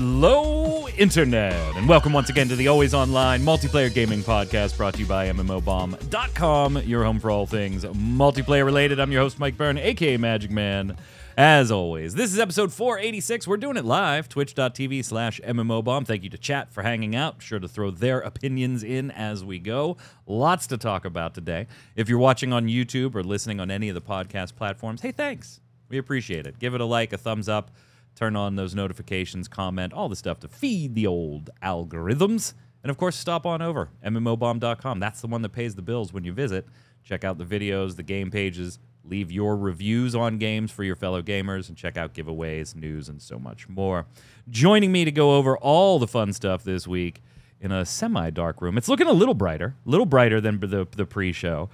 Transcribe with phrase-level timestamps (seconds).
[0.00, 5.00] Hello, Internet, and welcome once again to the always online multiplayer gaming podcast brought to
[5.00, 9.00] you by MMOBomb.com, your home for all things multiplayer related.
[9.00, 10.96] I'm your host, Mike Byrne, aka Magic Man.
[11.36, 13.48] As always, this is episode 486.
[13.48, 16.06] We're doing it live, twitch.tv slash MMOBomb.
[16.06, 17.42] Thank you to chat for hanging out.
[17.42, 19.96] Sure to throw their opinions in as we go.
[20.28, 21.66] Lots to talk about today.
[21.96, 25.60] If you're watching on YouTube or listening on any of the podcast platforms, hey, thanks.
[25.88, 26.60] We appreciate it.
[26.60, 27.72] Give it a like, a thumbs up
[28.18, 32.54] turn on those notifications, comment, all the stuff to feed the old algorithms.
[32.82, 34.98] And of course, stop on over mmobomb.com.
[34.98, 36.66] That's the one that pays the bills when you visit.
[37.04, 41.22] Check out the videos, the game pages, leave your reviews on games for your fellow
[41.22, 44.06] gamers, and check out giveaways, news, and so much more.
[44.50, 47.22] Joining me to go over all the fun stuff this week
[47.60, 48.76] in a semi-dark room.
[48.76, 51.70] It's looking a little brighter, a little brighter than the the pre-show.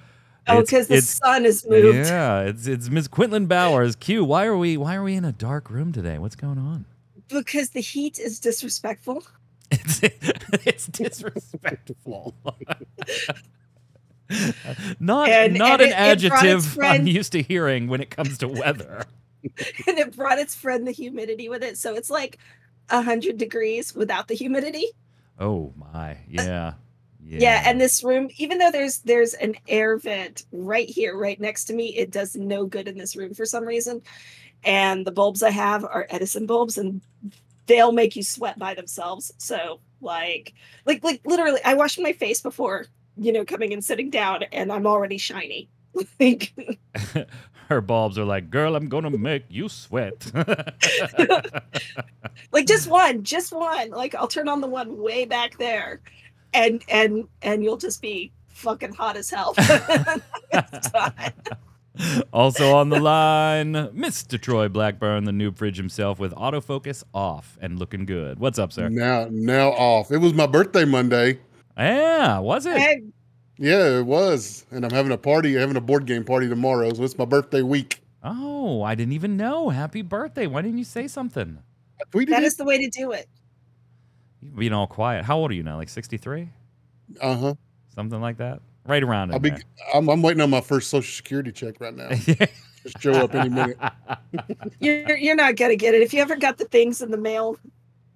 [0.46, 2.06] Oh, because the sun has moved.
[2.06, 3.08] yeah, it's it's Ms.
[3.08, 3.96] Quinlan Bowers.
[3.96, 6.18] Q, why are we why are we in a dark room today?
[6.18, 6.84] What's going on?
[7.28, 9.24] Because the heat is disrespectful.
[9.70, 10.00] It's
[10.66, 12.34] it's disrespectful.
[15.00, 18.00] not And- not and an it- it brought its adjective I'm used to hearing when
[18.00, 19.04] it comes to weather.
[19.42, 21.76] and it brought its friend the humidity with it.
[21.78, 22.38] So it's like
[22.90, 24.86] a hundred degrees without the humidity.
[25.38, 26.74] Oh my, yeah.
[27.26, 27.38] Yeah.
[27.40, 27.62] Yeah.
[27.66, 31.74] and this room, even though there's there's an air vent right here, right next to
[31.74, 34.02] me, it does no good in this room for some reason.
[34.64, 37.00] And the bulbs I have are Edison bulbs, and
[37.66, 39.32] they'll make you sweat by themselves.
[39.38, 40.54] So like
[40.86, 44.72] like like literally, I washed my face before you know coming and sitting down, and
[44.72, 45.68] I'm already shiny.
[46.20, 46.52] like
[47.68, 50.30] her bulbs are like, girl, I'm gonna make you sweat.
[52.52, 56.00] like just one just one like i'll turn on the one way back there
[56.54, 59.54] and and and you'll just be fucking hot as hell
[62.32, 64.40] also on the line, Mr.
[64.40, 68.38] Troy Blackburn, the noob fridge himself, with autofocus off and looking good.
[68.38, 68.88] What's up, sir?
[68.88, 70.10] Now, now off.
[70.10, 71.38] It was my birthday Monday.
[71.76, 72.78] Yeah, was it?
[72.78, 73.02] Hey,
[73.58, 76.92] Yeah, it was, and I'm having a party, having a board game party tomorrow.
[76.92, 78.00] So it's my birthday week.
[78.22, 79.68] Oh, I didn't even know.
[79.68, 80.46] Happy birthday.
[80.46, 81.58] Why didn't you say something?
[82.00, 83.28] I tweeted that the way to do it
[84.44, 85.24] You being all quiet.
[85.24, 85.76] How old are you now?
[85.76, 86.48] Like 63?
[87.20, 87.54] Uh huh.
[87.94, 88.60] Something like that?
[88.86, 89.50] Right around I'll be.
[89.50, 89.62] there.
[89.94, 92.08] I'm, I'm waiting on my first social security check right now.
[92.82, 93.78] Just show up any minute.
[94.80, 97.56] you're you're not gonna get it if you ever got the things in the mail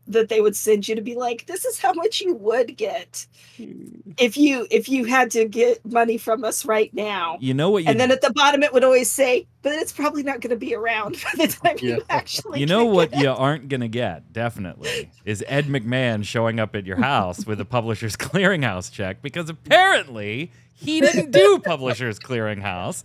[0.08, 3.26] that they would send you to be like this is how much you would get
[3.56, 3.82] hmm.
[4.16, 7.84] if you if you had to get money from us right now you know what
[7.84, 10.50] you and then at the bottom it would always say but it's probably not going
[10.50, 11.96] to be around by the time Yeah.
[11.96, 16.58] you actually You know what you aren't going to get, definitely, is Ed McMahon showing
[16.60, 22.18] up at your house with a Publishers Clearinghouse check because apparently he didn't do Publishers
[22.18, 23.02] Clearinghouse.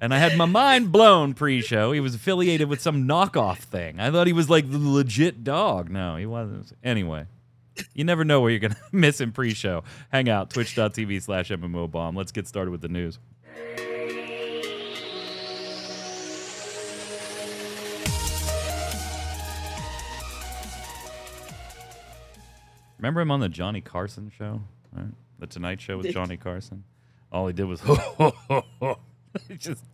[0.00, 1.92] And I had my mind blown pre show.
[1.92, 3.98] He was affiliated with some knockoff thing.
[3.98, 5.90] I thought he was like the legit dog.
[5.90, 6.72] No, he wasn't.
[6.84, 7.26] Anyway,
[7.94, 9.84] you never know where you're going to miss him pre show.
[10.10, 12.14] Hang out, twitch.tv slash MMO bomb.
[12.14, 13.18] Let's get started with the news.
[22.98, 24.60] Remember him on the Johnny Carson show?
[24.92, 25.12] Right?
[25.38, 26.84] The Tonight Show with Johnny Carson?
[27.30, 27.80] All he did was
[29.58, 29.84] just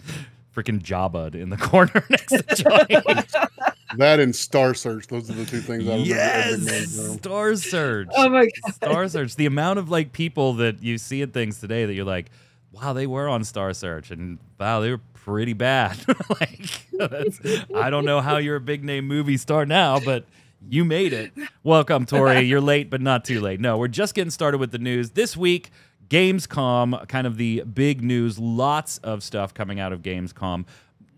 [0.55, 3.03] freaking Jabba in the corner next to Johnny.
[3.99, 5.07] That and Star Search.
[5.09, 6.07] Those are the two things I remember.
[6.09, 7.19] yes, every man from.
[7.19, 8.09] Star Search.
[8.17, 9.37] oh my god Star Search.
[9.37, 12.31] The amount of like people that you see in things today that you're like,
[12.73, 15.99] wow, they were on Star Search, and wow, they were pretty bad.
[16.41, 17.39] like, that's,
[17.75, 20.25] I don't know how you're a big name movie star now, but
[20.71, 21.33] you made it.
[21.63, 22.41] Welcome, Tori.
[22.41, 23.61] You're late, but not too late.
[23.61, 25.71] No, we're just getting started with the news this week.
[26.13, 28.39] Gamescom, kind of the big news.
[28.39, 30.67] Lots of stuff coming out of Gamescom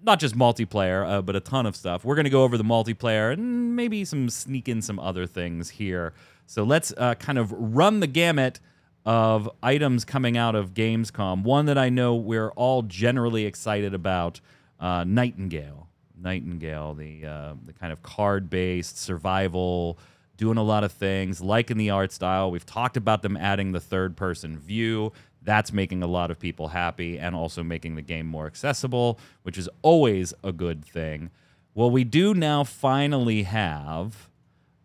[0.05, 2.05] not just multiplayer, uh, but a ton of stuff.
[2.05, 5.71] We're going to go over the multiplayer and maybe some sneak in some other things
[5.71, 6.13] here.
[6.47, 8.60] So let's uh, kind of run the gamut
[9.07, 11.42] of items coming out of Gamescom.
[11.42, 14.41] One that I know we're all generally excited about
[14.78, 15.89] uh, Nightingale.
[16.21, 19.98] Nightingale, the, uh, the kind of card based survival,
[20.36, 22.51] doing a lot of things, liking the art style.
[22.51, 25.13] We've talked about them adding the third person view.
[25.42, 29.59] That's making a lot of people happy and also making the game more accessible, which
[29.59, 31.31] is always a good thing.
[31.75, 34.31] Well, we do now finally have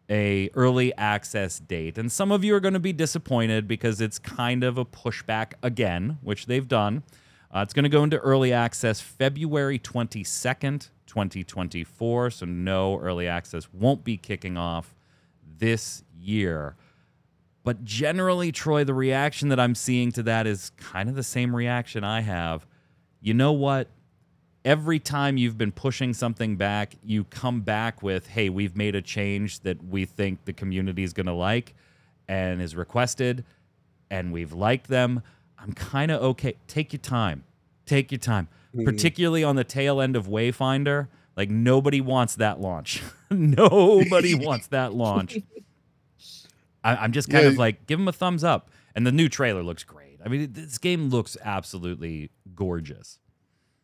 [0.09, 4.17] a early access date, and some of you are going to be disappointed because it's
[4.17, 7.03] kind of a pushback again, which they've done.
[7.55, 12.31] Uh, it's going to go into early access February 22nd, 2024.
[12.31, 14.95] So, no early access won't be kicking off
[15.59, 16.75] this year.
[17.63, 21.55] But generally, Troy, the reaction that I'm seeing to that is kind of the same
[21.55, 22.65] reaction I have.
[23.21, 23.87] You know what?
[24.65, 29.01] every time you've been pushing something back, you come back with, "Hey, we've made a
[29.01, 31.73] change that we think the community is going to like
[32.27, 33.45] and is requested
[34.11, 35.21] and we've liked them."
[35.57, 36.55] I'm kind of okay.
[36.67, 37.45] Take your time.
[37.85, 38.47] Take your time.
[38.75, 38.85] Mhm.
[38.85, 41.07] Particularly on the tail end of Wayfinder,
[41.39, 43.01] like nobody wants that launch.
[43.31, 45.37] nobody wants that launch.
[46.83, 47.51] I, I'm just kind Yeah.
[47.51, 48.69] of like, give them a thumbs up.
[48.93, 50.19] And the new trailer looks great.
[50.25, 53.19] I mean, this game looks absolutely gorgeous.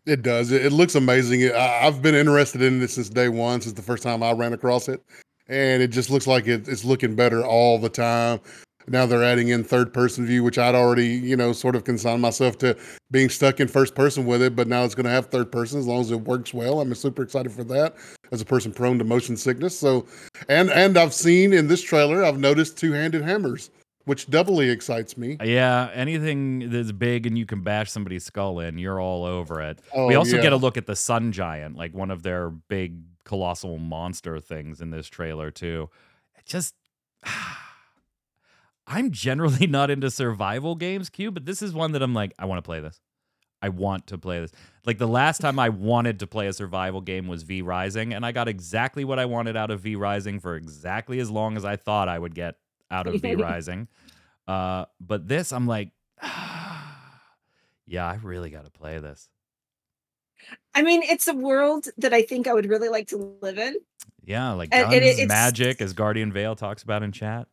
[0.06, 0.52] It does.
[0.52, 1.40] It, it looks amazing.
[1.42, 4.34] It- I, I've been interested in this since day one, since the first time I
[4.34, 5.02] ran across it,
[5.48, 8.42] and it just looks like it, it's looking better all the time.
[8.88, 12.22] Now they're adding in third person view, which I'd already, you know, sort of consigned
[12.22, 12.78] myself to
[13.12, 15.80] being stuck in first person with it, but now it's going to have third person
[15.80, 16.82] as long as it works well.
[16.82, 17.96] I'm super excited for that
[18.32, 19.78] as a person prone to motion sickness.
[19.78, 20.06] So,
[20.50, 23.72] and and I've seen in this trailer, I've noticed two handed hammers,
[24.06, 25.38] which doubly excites me.
[25.44, 29.80] Yeah, anything that's big and you can bash somebody's skull in, you're all over it.
[29.94, 30.44] Oh, we also yeah.
[30.44, 34.82] get a look at the Sun Giant, like one of their big colossal monster things
[34.82, 35.90] in this trailer too.
[36.38, 36.76] It just
[38.88, 42.46] I'm generally not into survival games, Q, but this is one that I'm like, I
[42.46, 43.00] want to play this.
[43.62, 44.52] I want to play this.
[44.86, 48.26] Like the last time I wanted to play a survival game was V Rising, and
[48.26, 51.66] I got exactly what I wanted out of V Rising for exactly as long as
[51.66, 52.56] I thought I would get
[52.92, 53.88] out of V Rising.
[54.48, 55.90] Uh, but this, I'm like,
[56.22, 59.30] yeah, I really got to play this.
[60.76, 63.78] I mean, it's a world that I think I would really like to live in.
[64.24, 67.48] Yeah, like guns, it- magic, as Guardian Vale talks about in chat.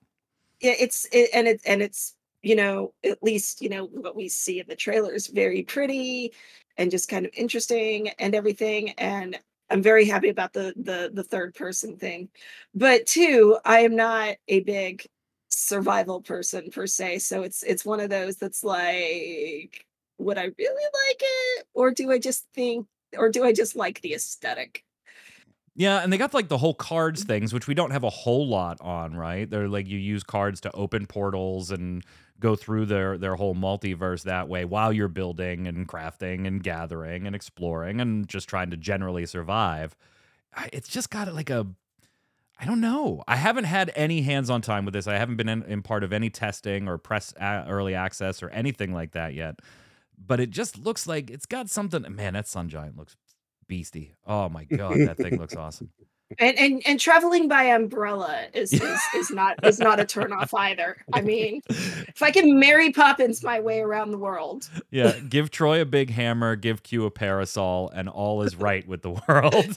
[0.62, 4.28] Yeah, it's it, and it and it's you know at least you know what we
[4.28, 6.32] see in the trailer is very pretty
[6.78, 8.90] and just kind of interesting and everything.
[8.92, 9.38] And
[9.70, 12.28] I'm very happy about the the the third person thing.
[12.74, 15.06] But two, I am not a big
[15.50, 19.86] survival person per se, so it's it's one of those that's like,
[20.18, 22.86] would I really like it, or do I just think,
[23.16, 24.84] or do I just like the aesthetic?
[25.74, 28.46] Yeah, and they got like the whole cards things, which we don't have a whole
[28.46, 29.48] lot on, right?
[29.48, 32.04] They're like you use cards to open portals and
[32.38, 37.26] go through their their whole multiverse that way while you're building and crafting and gathering
[37.26, 39.96] and exploring and just trying to generally survive.
[40.72, 41.66] It's just got like a
[42.58, 43.24] I don't know.
[43.26, 45.06] I haven't had any hands-on time with this.
[45.08, 48.50] I haven't been in, in part of any testing or press a- early access or
[48.50, 49.60] anything like that yet.
[50.24, 52.04] But it just looks like it's got something.
[52.14, 53.16] Man, that Sun Giant looks
[53.72, 54.14] beastie.
[54.26, 55.88] Oh my god, that thing looks awesome.
[56.38, 60.98] And and and traveling by umbrella is is, is not is not a turnoff either.
[61.10, 65.80] I mean, if I can Mary Poppins my way around the world, Yeah, give Troy
[65.80, 69.76] a big hammer, give Q a parasol, and all is right with the world.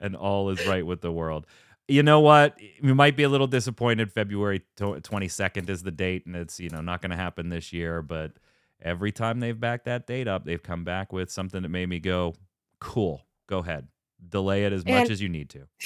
[0.00, 1.46] and all is right with the world.
[1.86, 2.58] You know what?
[2.82, 4.12] We might be a little disappointed.
[4.12, 7.72] February twenty second is the date, and it's you know not going to happen this
[7.72, 8.02] year.
[8.02, 8.32] But
[8.82, 11.98] every time they've backed that date up, they've come back with something that made me
[12.00, 12.34] go,
[12.80, 13.88] "Cool, go ahead,
[14.28, 15.66] delay it as much And- as you need to."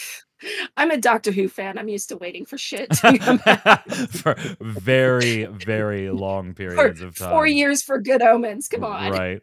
[0.77, 1.77] I'm a Doctor Who fan.
[1.77, 3.87] I'm used to waiting for shit to come back.
[3.91, 7.31] for very, very long for periods of time.
[7.31, 8.67] four years for good omens.
[8.67, 9.13] Come on.
[9.13, 9.43] Right.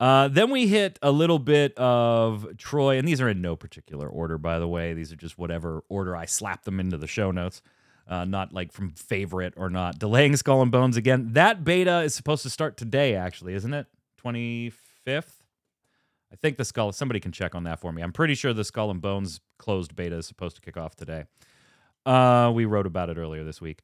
[0.00, 4.08] Uh, then we hit a little bit of Troy, and these are in no particular
[4.08, 4.92] order, by the way.
[4.94, 7.62] These are just whatever order I slap them into the show notes,
[8.08, 10.00] uh, not like from favorite or not.
[10.00, 11.34] Delaying Skull and Bones again.
[11.34, 13.86] That beta is supposed to start today, actually, isn't it?
[14.22, 15.33] 25th?
[16.34, 18.02] I think the Skull, somebody can check on that for me.
[18.02, 21.26] I'm pretty sure the Skull and Bones closed beta is supposed to kick off today.
[22.04, 23.82] Uh, we wrote about it earlier this week.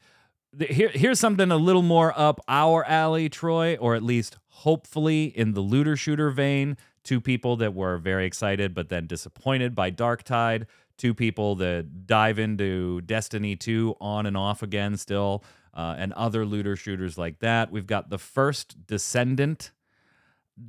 [0.59, 5.53] Here, here's something a little more up our alley, Troy, or at least hopefully in
[5.53, 6.77] the looter shooter vein.
[7.05, 10.67] Two people that were very excited but then disappointed by Darktide.
[10.99, 16.45] Two people that dive into Destiny 2 on and off again still, uh, and other
[16.45, 17.71] looter shooters like that.
[17.71, 19.71] We've got the first Descendant.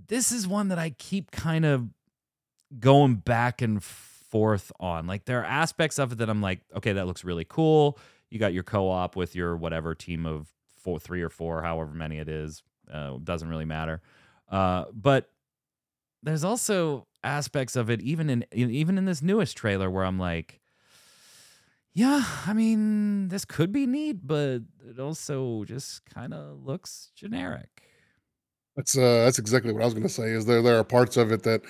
[0.07, 1.89] This is one that I keep kind of
[2.79, 5.07] going back and forth on.
[5.07, 7.99] Like there are aspects of it that I'm like, okay, that looks really cool.
[8.29, 12.17] You got your co-op with your whatever team of four, three or four, however many
[12.17, 12.63] it is.
[12.91, 14.01] Uh, doesn't really matter.
[14.49, 15.29] Uh, but
[16.23, 20.59] there's also aspects of it, even in even in this newest trailer, where I'm like,
[21.93, 27.90] yeah, I mean, this could be neat, but it also just kind of looks generic.
[28.75, 30.29] That's uh, that's exactly what I was going to say.
[30.29, 31.61] Is there there are parts of it that,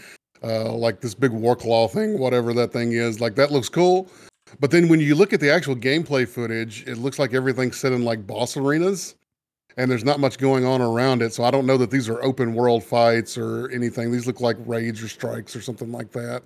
[0.44, 4.08] uh, like this big war claw thing, whatever that thing is, like that looks cool.
[4.60, 7.92] But then when you look at the actual gameplay footage, it looks like everything's set
[7.92, 9.16] in like boss arenas,
[9.78, 11.34] and there's not much going on around it.
[11.34, 14.12] So I don't know that these are open world fights or anything.
[14.12, 16.44] These look like raids or strikes or something like that.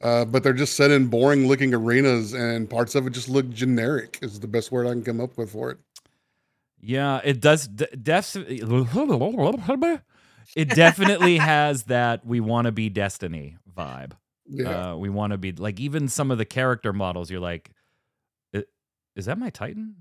[0.00, 3.50] Uh, but they're just set in boring looking arenas, and parts of it just look
[3.50, 4.18] generic.
[4.22, 5.78] Is the best word I can come up with for it.
[6.80, 7.68] Yeah, it does.
[7.68, 8.36] Def
[10.56, 14.12] it definitely has that we want to be Destiny vibe.
[14.46, 14.92] Yeah.
[14.92, 17.30] Uh, we want to be like even some of the character models.
[17.30, 17.70] You're like,
[19.16, 19.96] is that my Titan?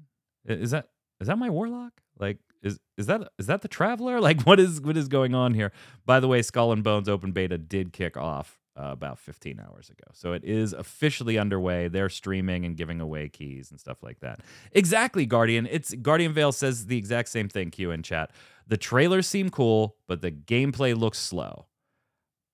[0.46, 1.94] Is that is that my Warlock?
[2.20, 4.22] Like, is is that is that the Traveler?
[4.28, 5.72] Like, what is what is going on here?
[6.06, 9.90] By the way, Skull and Bones open beta did kick off uh, about 15 hours
[9.90, 11.88] ago, so it is officially underway.
[11.88, 14.42] They're streaming and giving away keys and stuff like that.
[14.72, 15.68] Exactly, Guardian.
[15.70, 17.72] It's Guardian Vale says the exact same thing.
[17.72, 18.32] Q in chat.
[18.68, 21.68] The trailers seem cool, but the gameplay looks slow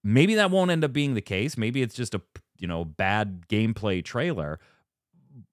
[0.03, 1.57] maybe that won't end up being the case.
[1.57, 2.21] Maybe it's just a
[2.59, 4.59] you know bad gameplay trailer.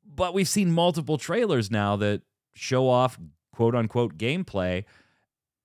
[0.05, 2.23] But we've seen multiple trailers now that
[2.55, 3.19] show off
[3.55, 4.85] quote unquote gameplay,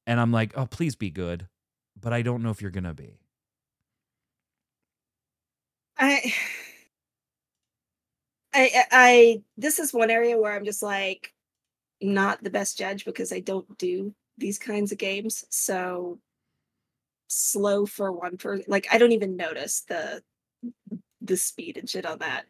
[0.05, 1.47] and I'm like, oh, please be good.
[1.99, 3.19] But I don't know if you're gonna be.
[5.97, 6.33] I,
[8.53, 11.33] I, I, this is one area where I'm just like
[12.01, 15.45] not the best judge because I don't do these kinds of games.
[15.49, 16.19] So
[17.27, 20.21] slow for one person, like I don't even notice the
[21.21, 22.45] the speed and shit on that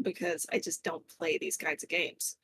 [0.00, 2.36] because I just don't play these kinds of games.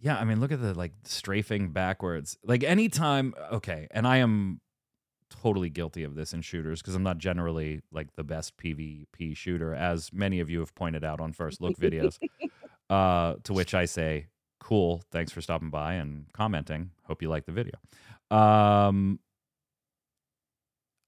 [0.00, 2.38] Yeah, I mean, look at the like strafing backwards.
[2.44, 4.60] Like anytime, okay, and I am
[5.30, 9.74] totally guilty of this in shooters because I'm not generally like the best PvP shooter,
[9.74, 12.18] as many of you have pointed out on first look videos.
[12.90, 14.26] uh, to which I say,
[14.60, 16.90] cool, thanks for stopping by and commenting.
[17.04, 17.74] Hope you like the video.
[18.30, 19.20] Um,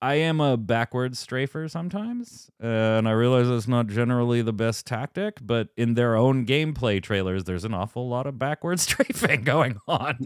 [0.02, 4.87] I am a backwards strafer sometimes, uh, and I realize it's not generally the best
[4.87, 9.76] tactic, but in their own gameplay trailers, there's an awful lot of backwards strafing going
[9.87, 10.16] on.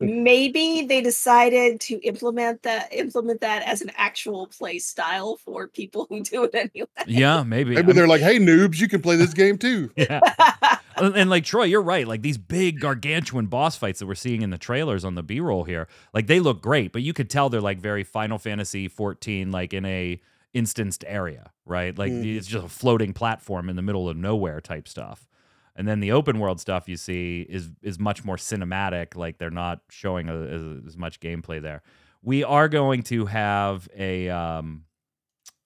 [0.00, 6.06] Maybe they decided to implement that implement that as an actual play style for people
[6.08, 6.88] who do it anyway.
[7.06, 7.74] yeah, maybe.
[7.74, 10.20] Maybe I'm- they're like, "Hey, noobs, you can play this game too." yeah.
[11.00, 12.06] and, and, like Troy, you're right.
[12.06, 15.64] Like these big gargantuan boss fights that we're seeing in the trailers on the B-roll
[15.64, 19.50] here, like they look great, but you could tell they're like very Final Fantasy 14,
[19.50, 20.20] like in a
[20.54, 21.96] instanced area, right?
[21.96, 22.36] Like Mhm.
[22.36, 25.28] it's just a floating platform in the middle of nowhere type stuff.
[25.76, 29.14] And then the open world stuff you see is is much more cinematic.
[29.14, 31.82] Like they're not showing a, as, as much gameplay there.
[32.22, 34.84] We are going to have a um,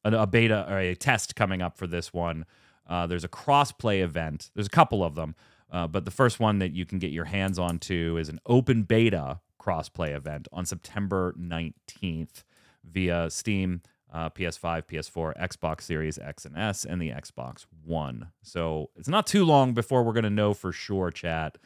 [0.05, 2.45] a, a beta or a test coming up for this one.
[2.93, 4.51] Uh, there's a crossplay event.
[4.55, 5.35] There's a couple of them,
[5.71, 8.39] uh, but the first one that you can get your hands on to is an
[8.45, 12.45] open beta crossplay event on September 19th
[12.85, 13.81] via Steam,
[14.13, 18.29] uh, PS5, PS4, Xbox Series X and S, and the Xbox One.
[18.43, 21.57] So it's not too long before we're going to know for sure, chat,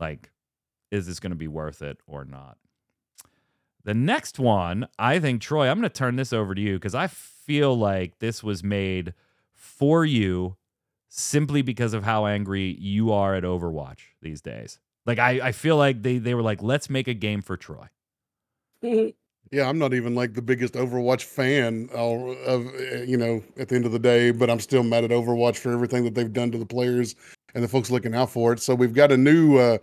[0.00, 0.32] like,
[0.90, 2.58] is this going to be worth it or not?
[3.84, 6.96] The next one, I think, Troy, I'm going to turn this over to you because
[6.96, 9.14] I feel like this was made
[9.66, 10.56] for you
[11.08, 14.78] simply because of how angry you are at Overwatch these days.
[15.04, 17.88] Like, I, I feel like they, they were like, let's make a game for Troy.
[19.52, 23.68] Yeah, I'm not even like the biggest Overwatch fan uh, of uh, you know at
[23.68, 26.32] the end of the day, but I'm still mad at Overwatch for everything that they've
[26.32, 27.14] done to the players
[27.54, 28.60] and the folks looking out for it.
[28.60, 29.78] So we've got a new uh,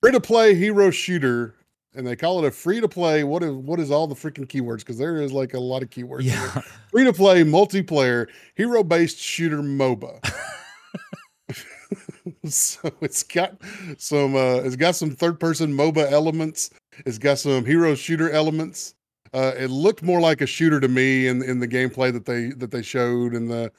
[0.00, 1.56] free to play hero shooter,
[1.94, 3.24] and they call it a free to play.
[3.24, 4.78] What is what is all the freaking keywords?
[4.78, 6.22] Because there is like a lot of keywords.
[6.22, 6.60] Yeah.
[6.90, 10.18] free to play multiplayer hero based shooter MOBA.
[12.46, 13.56] so it's got
[13.96, 16.70] some uh it's got some third person MOBA elements.
[17.06, 18.94] It's got some hero shooter elements.
[19.32, 22.50] Uh it looked more like a shooter to me in in the gameplay that they
[22.50, 23.72] that they showed in the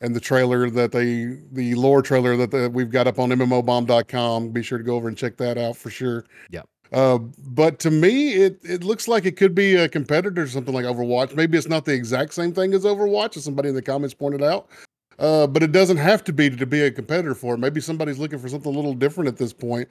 [0.00, 4.50] and the trailer that they the lore trailer that the, we've got up on mmobomb.com.
[4.50, 6.24] Be sure to go over and check that out for sure.
[6.50, 6.68] Yep.
[6.94, 10.72] Uh, but to me, it it looks like it could be a competitor to something
[10.72, 11.34] like Overwatch.
[11.34, 14.44] Maybe it's not the exact same thing as Overwatch, as somebody in the comments pointed
[14.44, 14.68] out.
[15.18, 17.58] Uh, but it doesn't have to be to be a competitor for it.
[17.58, 19.88] Maybe somebody's looking for something a little different at this point.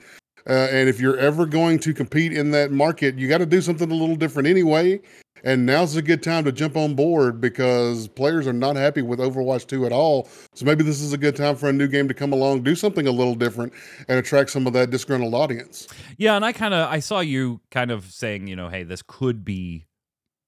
[0.47, 3.61] Uh, and if you're ever going to compete in that market, you got to do
[3.61, 4.99] something a little different anyway.
[5.45, 9.19] And now's a good time to jump on board because players are not happy with
[9.19, 10.29] Overwatch 2 at all.
[10.53, 12.75] So maybe this is a good time for a new game to come along, do
[12.75, 13.73] something a little different,
[14.07, 15.89] and attract some of that disgruntled audience.
[16.17, 19.01] Yeah, and I kind of I saw you kind of saying, you know, hey, this
[19.05, 19.85] could be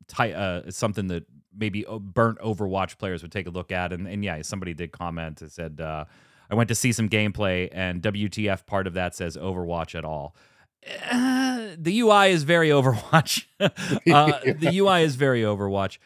[0.08, 1.25] ti- uh, something that
[1.57, 5.41] maybe burnt Overwatch players would take a look at, and and yeah, somebody did comment
[5.41, 6.05] and said, uh,
[6.50, 10.35] I went to see some gameplay, and WTF part of that says Overwatch at all.
[11.12, 13.45] Uh, the UI is very Overwatch.
[13.59, 13.69] uh,
[14.59, 15.97] The UI is very Overwatch.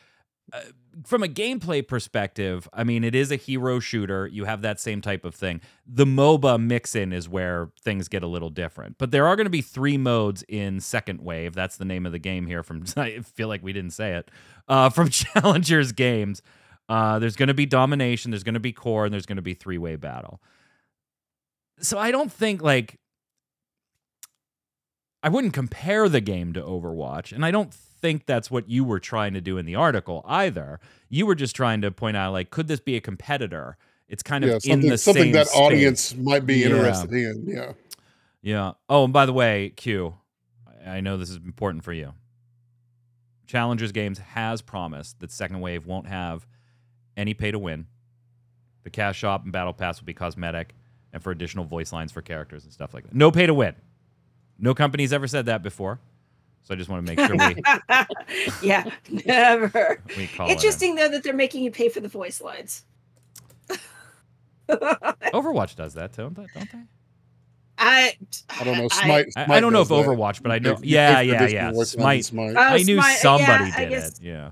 [1.05, 4.27] From a gameplay perspective, I mean, it is a hero shooter.
[4.27, 5.61] You have that same type of thing.
[5.87, 8.97] The MOBA mix in is where things get a little different.
[8.97, 11.53] But there are going to be three modes in Second Wave.
[11.53, 12.63] That's the name of the game here.
[12.63, 14.29] From I feel like we didn't say it.
[14.67, 16.41] Uh, from Challengers Games,
[16.89, 18.31] uh, there's going to be domination.
[18.31, 20.41] There's going to be core, and there's going to be three way battle.
[21.79, 22.99] So I don't think like
[25.21, 28.99] I wouldn't compare the game to Overwatch, and I don't think that's what you were
[28.99, 30.79] trying to do in the article either.
[31.09, 33.77] You were just trying to point out like, could this be a competitor?
[34.07, 35.59] It's kind of yeah, in the something same that space.
[35.61, 36.67] audience might be Yeah.
[36.67, 37.43] interested in.
[37.47, 37.73] Yeah.
[38.41, 38.71] Yeah.
[38.89, 40.15] Oh, and by the way, Q,
[40.85, 42.13] I know this is important for you.
[43.45, 46.45] Challengers Games has promised that Second Wave won't have
[47.17, 47.87] any pay to win.
[48.83, 50.73] The cash shop and battle pass will be cosmetic
[51.11, 53.13] and for additional voice lines for characters and stuff like that.
[53.15, 53.75] No pay to win.
[54.57, 55.99] No company's ever said that before.
[56.63, 57.55] So I just want to make sure we,
[58.67, 58.89] yeah,
[59.25, 60.01] never.
[60.15, 60.55] we call it in.
[60.55, 62.83] Interesting though that they're making you pay for the voice lines.
[64.69, 66.45] Overwatch does that, don't they?
[66.53, 66.79] Don't they?
[67.77, 68.13] I
[68.59, 68.85] I don't know.
[68.91, 69.25] I- Smite.
[69.35, 70.09] I, I don't know if does that.
[70.11, 70.75] Overwatch, but I know.
[70.75, 71.83] pay- Yeah, pay for yeah, yeah.
[71.83, 72.25] Smite.
[72.25, 72.55] Smite.
[72.55, 74.23] Oh, I knew Smite, somebody yeah, I did guess- it.
[74.23, 74.51] Yeah.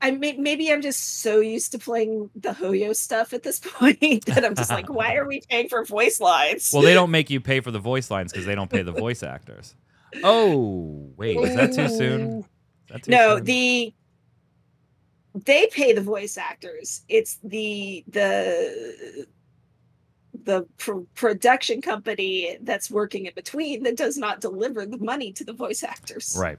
[0.00, 4.24] I may, maybe I'm just so used to playing the Hoyo stuff at this point
[4.26, 6.70] that I'm just like, why are we paying for voice lines?
[6.72, 8.92] Well, they don't make you pay for the voice lines because they don't pay the
[8.92, 9.74] voice actors.
[10.24, 12.44] Oh, wait, is that too soon?
[12.88, 13.44] That too no, soon?
[13.44, 13.94] the
[15.44, 17.02] they pay the voice actors.
[17.08, 19.26] It's the the
[20.44, 25.44] the pro- production company that's working in between that does not deliver the money to
[25.44, 26.36] the voice actors.
[26.38, 26.58] right.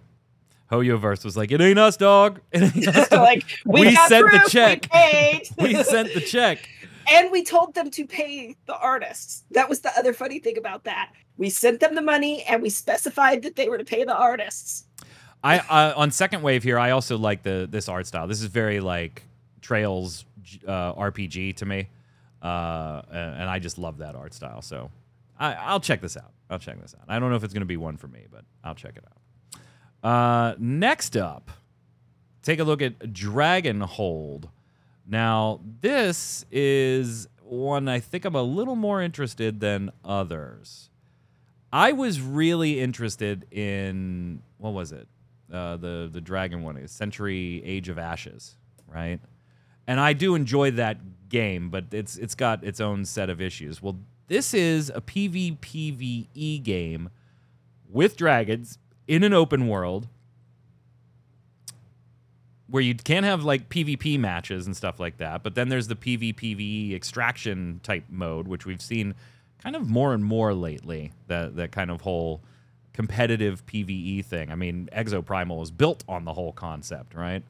[0.72, 2.42] Hoyoverse was like, it ain't us, dog.
[2.52, 3.20] It ain't us, dog.
[3.22, 4.90] like we, We sent the proof, we check.
[4.92, 5.42] paid.
[5.58, 6.70] we sent the check.
[7.08, 9.44] And we told them to pay the artists.
[9.52, 11.12] That was the other funny thing about that.
[11.38, 14.86] We sent them the money and we specified that they were to pay the artists.
[15.44, 16.78] I uh, on second wave here.
[16.78, 18.28] I also like the this art style.
[18.28, 19.24] This is very like
[19.62, 20.26] Trails
[20.68, 21.88] uh, RPG to me,
[22.42, 24.62] uh, and I just love that art style.
[24.62, 24.90] So
[25.40, 26.32] I, I'll check this out.
[26.50, 27.06] I'll check this out.
[27.08, 29.04] I don't know if it's going to be one for me, but I'll check it
[29.06, 30.10] out.
[30.10, 31.52] Uh, next up,
[32.42, 34.50] take a look at Dragonhold.
[35.10, 40.92] Now, this is one I think I'm a little more interested than others.
[41.74, 45.08] I was really interested in what was it?
[45.52, 48.56] Uh, the the dragon one Century Age of Ashes,
[48.88, 49.20] right?
[49.88, 53.82] And I do enjoy that game, but it's it's got its own set of issues.
[53.82, 57.10] Well, this is a PvPvE game
[57.90, 60.08] with dragons in an open world
[62.70, 65.44] where you can't have like PvP matches and stuff like that.
[65.44, 69.16] But then there's the PvPvE extraction type mode, which we've seen
[69.62, 71.12] kind of more and more lately.
[71.28, 72.42] That that kind of whole
[72.94, 74.52] competitive PvE thing.
[74.52, 77.44] I mean, Exoprimal is built on the whole concept, right?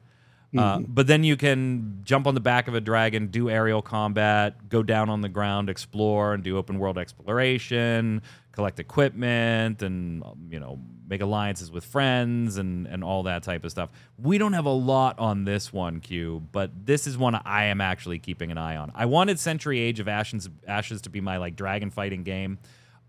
[0.56, 4.68] Uh, but then you can jump on the back of a dragon, do aerial combat,
[4.68, 8.20] go down on the ground, explore, and do open world exploration,
[8.60, 13.70] collect equipment, and you know make alliances with friends and and all that type of
[13.70, 13.88] stuff.
[14.18, 17.80] We don't have a lot on this one, Q, but this is one I am
[17.80, 18.92] actually keeping an eye on.
[18.94, 22.58] I wanted Century Age of Ashes Ashes to be my like dragon fighting game.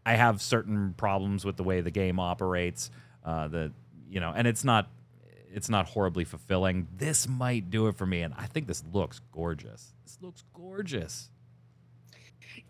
[0.06, 2.90] I have certain problems with the way the game operates.
[3.26, 3.50] Uh,
[4.10, 4.88] you know, and it's not
[5.54, 6.88] it's not horribly fulfilling.
[6.96, 9.94] This might do it for me, and I think this looks gorgeous.
[10.06, 11.30] This looks gorgeous.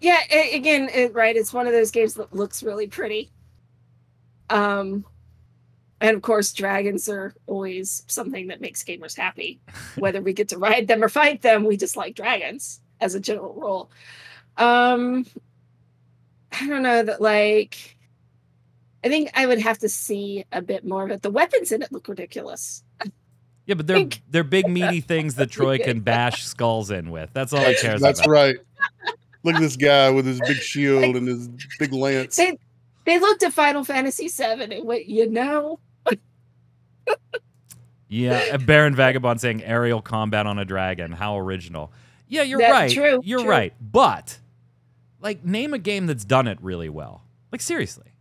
[0.01, 1.35] Yeah, a- again, it, right.
[1.35, 3.31] It's one of those games that looks really pretty.
[4.49, 5.05] Um,
[6.01, 9.61] and of course, dragons are always something that makes gamers happy.
[9.95, 13.19] Whether we get to ride them or fight them, we just like dragons as a
[13.19, 13.91] general rule.
[14.57, 15.25] Um,
[16.51, 17.97] I don't know that like.
[19.03, 21.23] I think I would have to see a bit more of it.
[21.23, 22.83] The weapons in it look ridiculous.
[23.65, 27.29] Yeah, but they're they're big meaty things that Troy can bash skulls in with.
[27.33, 28.27] That's all he cares That's about.
[28.27, 28.57] That's right.
[29.43, 31.47] Look at this guy with his big shield and his
[31.79, 32.35] big lance.
[32.35, 32.57] They
[33.05, 35.79] they looked at Final Fantasy VII and what you know.
[38.07, 41.13] Yeah, Baron Vagabond saying aerial combat on a dragon.
[41.13, 41.93] How original.
[42.27, 42.91] Yeah, you're That- right.
[42.91, 43.49] true, you're true.
[43.49, 43.73] right.
[43.79, 44.37] But
[45.21, 47.23] like name a game that's done it really well.
[47.53, 48.11] Like seriously.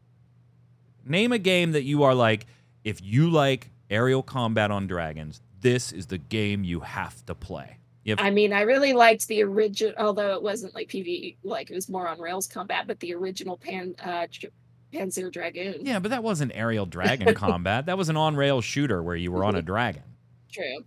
[1.05, 2.47] Name a game that you are like
[2.85, 7.79] if you like aerial combat on dragons, this is the game you have to play.
[8.07, 11.75] Have, I mean, I really liked the original, although it wasn't like PV, like it
[11.75, 14.27] was more on rails combat, but the original Pan uh,
[14.93, 15.85] Panzer Dragoon.
[15.85, 17.87] yeah, but that wasn't aerial dragon combat.
[17.87, 20.03] That was an on-rail shooter where you were on a dragon.
[20.51, 20.85] True.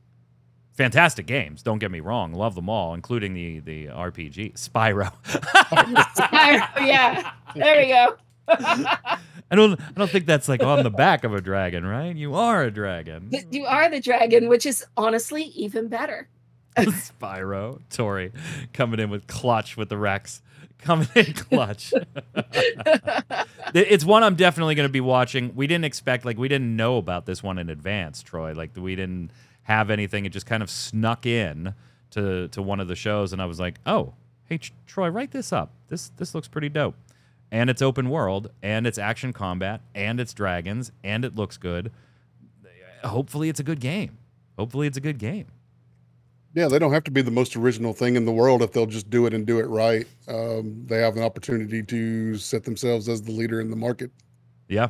[0.74, 2.34] Fantastic games, don't get me wrong.
[2.34, 4.56] Love them all, including the the RPG.
[4.56, 5.14] Spyro.
[5.24, 8.18] Spyro, yeah, there we go.
[9.52, 12.16] I don't I don't think that's like on the back of a dragon, right?
[12.16, 13.30] You are a dragon.
[13.52, 16.28] You are the dragon, which is honestly even better.
[16.78, 18.32] Spyro, Tori
[18.74, 20.42] coming in with clutch with the Rex.
[20.80, 21.94] Coming in clutch.
[23.74, 25.56] it's one I'm definitely going to be watching.
[25.56, 28.54] We didn't expect like we didn't know about this one in advance, Troy.
[28.54, 29.32] Like we didn't
[29.64, 30.26] have anything.
[30.26, 31.74] It just kind of snuck in
[32.12, 34.14] to to one of the shows and I was like, "Oh,
[34.50, 35.72] hey Tr- Troy, write this up.
[35.88, 36.96] This this looks pretty dope."
[37.54, 41.92] and it's open world, and it's action combat, and it's dragons, and it looks good.
[43.04, 44.18] Hopefully, it's a good game.
[44.58, 45.46] Hopefully, it's a good game.
[46.56, 48.86] Yeah, they don't have to be the most original thing in the world if they'll
[48.86, 50.06] just do it and do it right.
[50.28, 54.12] Um, they have an opportunity to set themselves as the leader in the market.
[54.68, 54.90] Yeah.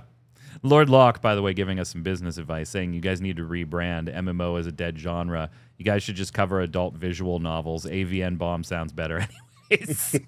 [0.61, 3.43] Lord Locke, by the way, giving us some business advice, saying you guys need to
[3.43, 5.49] rebrand MMO as a dead genre.
[5.77, 7.85] You guys should just cover adult visual novels.
[7.85, 9.27] AVN bomb sounds better,
[9.71, 10.19] anyways.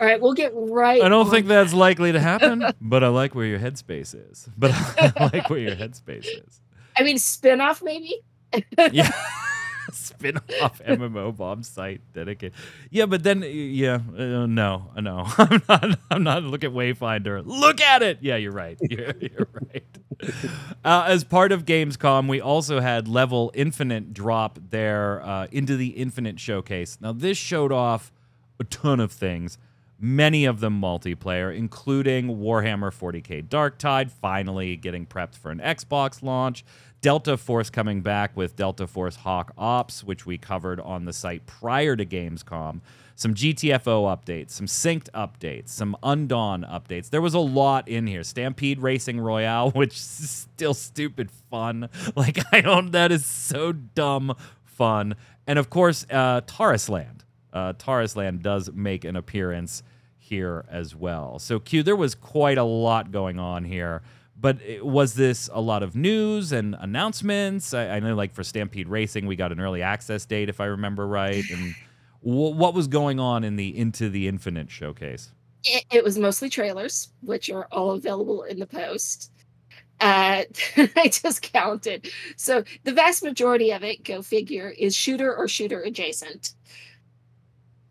[0.00, 1.02] All right, we'll get right.
[1.02, 4.48] I don't on think that's likely to happen, but I like where your headspace is.
[4.56, 6.60] But I like where your headspace is.
[6.98, 8.20] I mean, spin-off maybe.
[8.92, 9.10] Yeah.
[9.92, 12.54] Spin off MMO bomb site dedicated.
[12.90, 15.98] Yeah, but then yeah, uh, no, no, I'm not.
[16.10, 16.42] I'm not.
[16.42, 17.42] Look at Wayfinder.
[17.44, 18.18] Look at it.
[18.20, 18.78] Yeah, you're right.
[18.82, 19.84] You're, you're right.
[20.84, 25.88] Uh, as part of Gamescom, we also had Level Infinite drop their uh, Into the
[25.88, 26.98] Infinite showcase.
[27.00, 28.12] Now, this showed off
[28.60, 29.56] a ton of things,
[29.98, 36.64] many of them multiplayer, including Warhammer 40k Darktide finally getting prepped for an Xbox launch.
[37.00, 41.46] Delta Force coming back with Delta Force Hawk Ops, which we covered on the site
[41.46, 42.80] prior to Gamescom.
[43.14, 47.10] Some GTFO updates, some synced updates, some Undawn updates.
[47.10, 48.22] There was a lot in here.
[48.22, 51.88] Stampede Racing Royale, which is still stupid fun.
[52.16, 54.34] Like, I don't, that is so dumb
[54.64, 55.14] fun.
[55.46, 57.20] And of course, uh, Tarisland.
[57.52, 59.82] Uh, Tarisland does make an appearance
[60.16, 61.38] here as well.
[61.38, 64.02] So, Q, there was quite a lot going on here.
[64.40, 67.74] But was this a lot of news and announcements?
[67.74, 70.66] I, I know, like for Stampede Racing, we got an early access date, if I
[70.66, 71.44] remember right.
[71.50, 71.74] And
[72.24, 75.32] w- what was going on in the Into the Infinite showcase?
[75.64, 79.32] It, it was mostly trailers, which are all available in the post.
[80.00, 80.44] Uh,
[80.76, 82.08] I just counted.
[82.36, 86.54] So the vast majority of it, go figure, is shooter or shooter adjacent.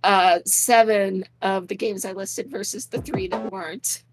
[0.03, 4.03] Uh, seven of the games I listed versus the three that weren't.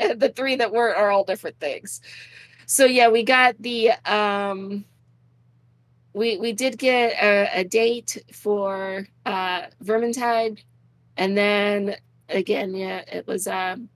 [0.00, 2.00] Uh, the three that weren't are all different things.
[2.66, 4.84] So yeah, we got the um
[6.12, 10.60] we we did get a, a date for uh Vermintide
[11.16, 11.96] and then
[12.28, 13.88] again, yeah, it was um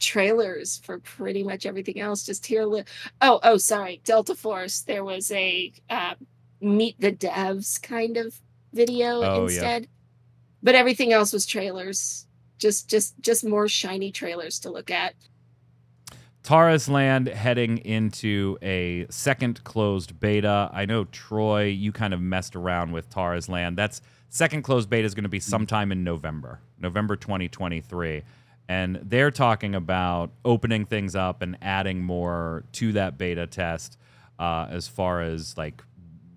[0.00, 2.24] trailers for pretty much everything else.
[2.24, 2.84] Just here li-
[3.20, 4.80] oh, oh sorry, Delta Force.
[4.80, 6.14] There was a uh,
[6.60, 8.34] meet the devs kind of
[8.72, 9.44] video Oh, yeah.
[9.44, 9.88] instead.
[10.62, 12.26] But everything else was trailers.
[12.60, 15.14] Just just just more shiny trailers to look at.
[16.42, 20.70] Tarisland heading into a second closed beta.
[20.72, 23.76] I know Troy, you kind of messed around with Tarisland.
[23.76, 28.22] That's second closed beta is going to be sometime in November, November 2023.
[28.68, 33.98] And they're talking about opening things up and adding more to that beta test
[34.38, 35.82] uh, as far as like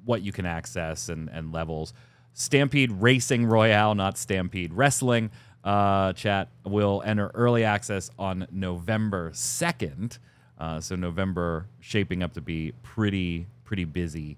[0.04, 1.94] what you can access and, and levels.
[2.34, 5.30] Stampede Racing Royale, not Stampede Wrestling.
[5.63, 10.19] Uh, chat will enter early access on November 2nd.
[10.60, 14.38] Uh, so November shaping up to be pretty pretty busy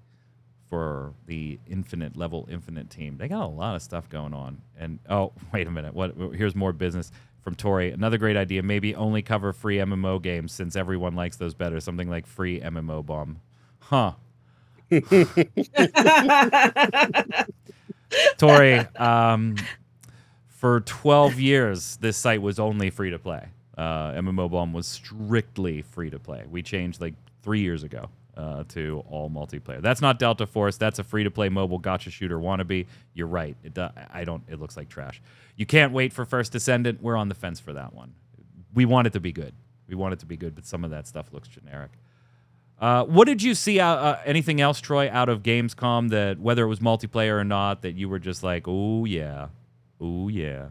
[0.68, 3.16] for the infinite level infinite team.
[3.18, 4.60] They got a lot of stuff going on.
[4.78, 5.94] And oh, wait a minute.
[5.94, 7.12] What here's more business
[7.42, 7.92] from Tori.
[7.92, 8.62] Another great idea.
[8.62, 11.80] Maybe only cover free MMO games since everyone likes those better.
[11.80, 13.40] Something like free MMO bomb.
[13.78, 14.12] Huh.
[18.38, 19.56] Tori, um,
[20.56, 23.48] for 12 years, this site was only free to play.
[23.76, 26.44] Uh, MMO Bomb was strictly free to play.
[26.50, 29.82] We changed like three years ago uh, to all multiplayer.
[29.82, 30.78] That's not Delta Force.
[30.78, 32.86] That's a free to play mobile gacha shooter wannabe.
[33.12, 33.54] You're right.
[33.62, 34.42] It I don't.
[34.48, 35.20] It looks like trash.
[35.56, 37.02] You can't wait for First Descendant.
[37.02, 38.14] We're on the fence for that one.
[38.74, 39.52] We want it to be good.
[39.88, 41.90] We want it to be good, but some of that stuff looks generic.
[42.80, 43.78] Uh, what did you see?
[43.78, 47.94] Uh, anything else, Troy, out of Gamescom that whether it was multiplayer or not, that
[47.94, 49.48] you were just like, oh yeah,
[50.00, 50.70] oh yeah.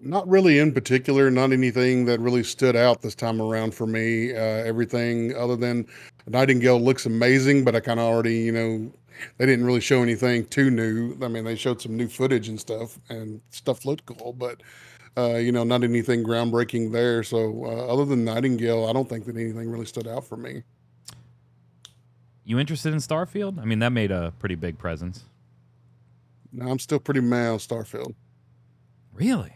[0.00, 4.32] Not really in particular, not anything that really stood out this time around for me.
[4.32, 5.86] Uh, everything other than
[6.26, 8.92] Nightingale looks amazing, but I kind of already, you know,
[9.38, 11.16] they didn't really show anything too new.
[11.22, 14.60] I mean, they showed some new footage and stuff, and stuff looked cool, but
[15.16, 17.22] uh, you know, not anything groundbreaking there.
[17.22, 20.62] So, uh, other than Nightingale, I don't think that anything really stood out for me.
[22.44, 23.60] You interested in Starfield?
[23.60, 25.24] I mean, that made a pretty big presence.
[26.52, 28.14] No, I'm still pretty mad on Starfield.
[29.14, 29.52] Really?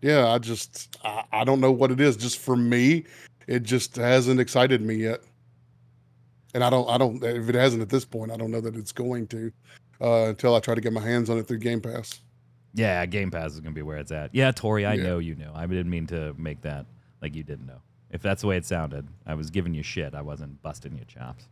[0.00, 2.16] Yeah, I just, I, I don't know what it is.
[2.16, 3.04] Just for me,
[3.46, 5.20] it just hasn't excited me yet.
[6.54, 8.76] And I don't, I don't, if it hasn't at this point, I don't know that
[8.76, 9.52] it's going to
[10.00, 12.20] uh, until I try to get my hands on it through Game Pass.
[12.74, 14.34] Yeah, Game Pass is gonna be where it's at.
[14.34, 15.02] Yeah, Tori, I Yeah.
[15.04, 15.52] know you know.
[15.54, 16.86] I didn't mean to make that
[17.20, 17.80] like you didn't know.
[18.10, 20.14] If that's the way it sounded, I was giving you shit.
[20.14, 21.48] I wasn't busting your chops.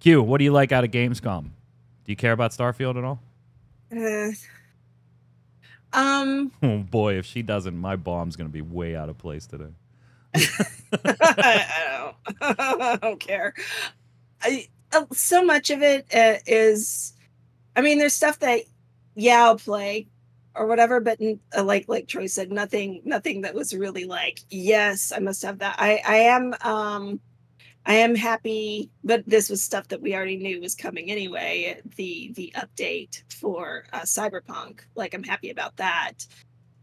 [0.00, 1.42] Q, what do you like out of Gamescom?
[1.44, 3.20] Do you care about Starfield at all?
[3.96, 4.32] Uh,
[5.92, 9.72] um, Oh boy, if she doesn't, my bomb's gonna be way out of place today.
[11.04, 13.54] I, don't, I don't care.
[14.42, 17.12] I, uh, so much of it uh, is,
[17.76, 18.62] I mean, there's stuff that,
[19.14, 20.08] yeah, I'll play
[20.54, 24.40] or whatever, but n- uh, like like Troy said, nothing nothing that was really like,
[24.50, 25.76] yes, I must have that.
[25.78, 27.20] I I am um
[27.86, 31.80] I am happy, but this was stuff that we already knew was coming anyway.
[31.96, 36.26] The the update for uh, Cyberpunk, like I'm happy about that.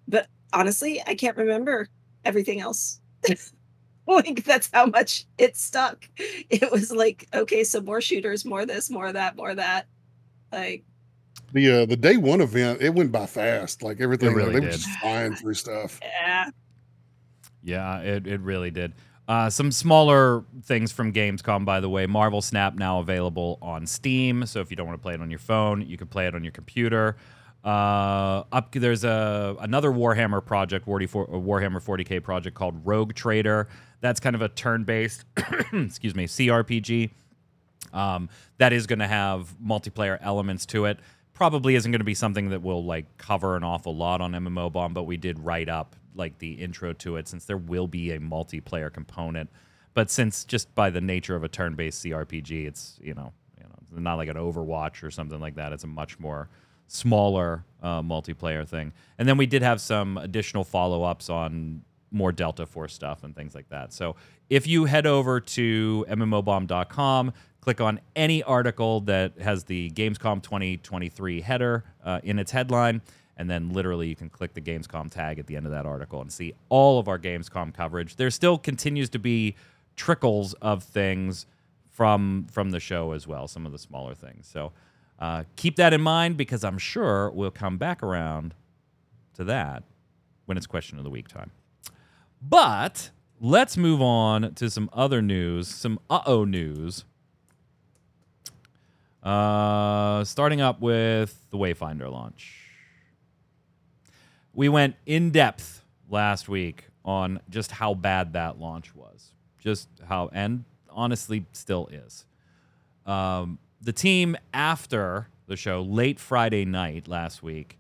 [0.08, 1.88] But honestly, I can't remember
[2.24, 3.02] everything else.
[4.08, 6.08] like that's how much it stuck.
[6.18, 9.88] It was like, okay, so more shooters, more this, more that, more that.
[10.52, 10.84] Like,
[11.54, 13.82] The uh, the day one event, it went by fast.
[13.82, 16.00] Like everything, really they were just flying through stuff.
[16.04, 16.50] yeah,
[17.64, 18.94] Yeah, it, it really did.
[19.32, 22.06] Uh, some smaller things from Gamescom, by the way.
[22.06, 24.46] Marvel Snap now available on Steam.
[24.46, 26.36] So if you don't want to play it on your phone, you can play it
[26.36, 27.16] on your computer.
[27.64, 33.70] Uh, up there's a another Warhammer project, 44, a Warhammer 40k project called Rogue Trader.
[34.02, 35.24] That's kind of a turn-based,
[35.72, 37.12] excuse me, CRPG.
[37.94, 41.00] Um, that is going to have multiplayer elements to it.
[41.32, 44.70] Probably isn't going to be something that will like cover an awful lot on MMO
[44.70, 48.12] Bomb, but we did write up like the intro to it since there will be
[48.12, 49.50] a multiplayer component.
[49.94, 54.02] But since just by the nature of a turn-based CRPG, it's you know, you know,
[54.02, 55.74] not like an Overwatch or something like that.
[55.74, 56.50] It's a much more
[56.88, 58.94] smaller uh, multiplayer thing.
[59.18, 63.56] And then we did have some additional follow-ups on more Delta Force stuff and things
[63.56, 63.94] like that.
[63.94, 64.18] So
[64.50, 71.42] if you head over to mmobomb.com, click on any article that has the Gamescom 2023
[71.42, 73.02] header uh, in its headline,
[73.42, 76.22] and then literally you can click the Gamescom tag at the end of that article
[76.22, 78.16] and see all of our Gamescom coverage.
[78.16, 79.56] There still continues to be
[79.96, 81.48] trickles of things
[81.90, 84.48] from from the show as well, some of the smaller things.
[84.48, 84.74] So
[85.18, 88.54] uh, keep that in mind because I'm sure we'll come back around
[89.34, 89.82] to that
[90.46, 91.50] when it's question of the week time.
[92.44, 97.06] But let's move on to some other news, some uh oh news.
[99.24, 102.61] Uh, starting up with the Wayfinder launch.
[104.54, 110.30] We went in depth last week on just how bad that launch was, just how,
[110.34, 112.26] and honestly, still is.
[113.06, 117.78] Um, the team after the show, late Friday night last week,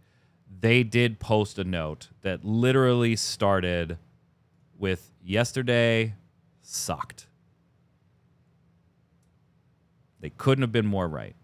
[0.59, 3.97] they did post a note that literally started
[4.77, 6.13] with yesterday
[6.61, 7.27] sucked.
[10.19, 11.35] They couldn't have been more right.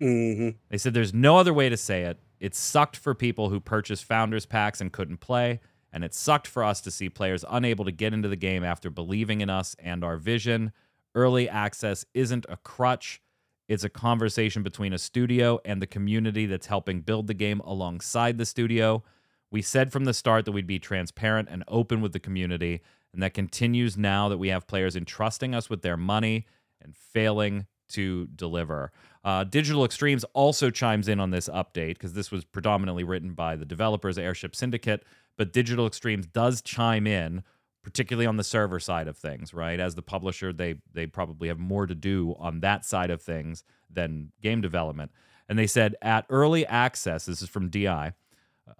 [0.00, 2.18] hmm They said there's no other way to say it.
[2.40, 5.60] It sucked for people who purchased founders packs and couldn't play,
[5.92, 8.90] and it sucked for us to see players unable to get into the game after
[8.90, 10.72] believing in us and our vision.
[11.14, 13.20] Early access isn't a crutch.
[13.68, 18.38] It's a conversation between a studio and the community that's helping build the game alongside
[18.38, 19.04] the studio.
[19.50, 22.80] We said from the start that we'd be transparent and open with the community,
[23.12, 26.46] and that continues now that we have players entrusting us with their money
[26.80, 28.92] and failing to deliver.
[29.22, 33.54] Uh, Digital Extremes also chimes in on this update because this was predominantly written by
[33.54, 35.04] the developers, Airship Syndicate,
[35.36, 37.42] but Digital Extremes does chime in,
[37.82, 39.78] particularly on the server side of things, right?
[39.78, 43.62] As the publisher, they they probably have more to do on that side of things
[43.90, 45.10] than game development.
[45.48, 48.12] And they said at early access, this is from DI,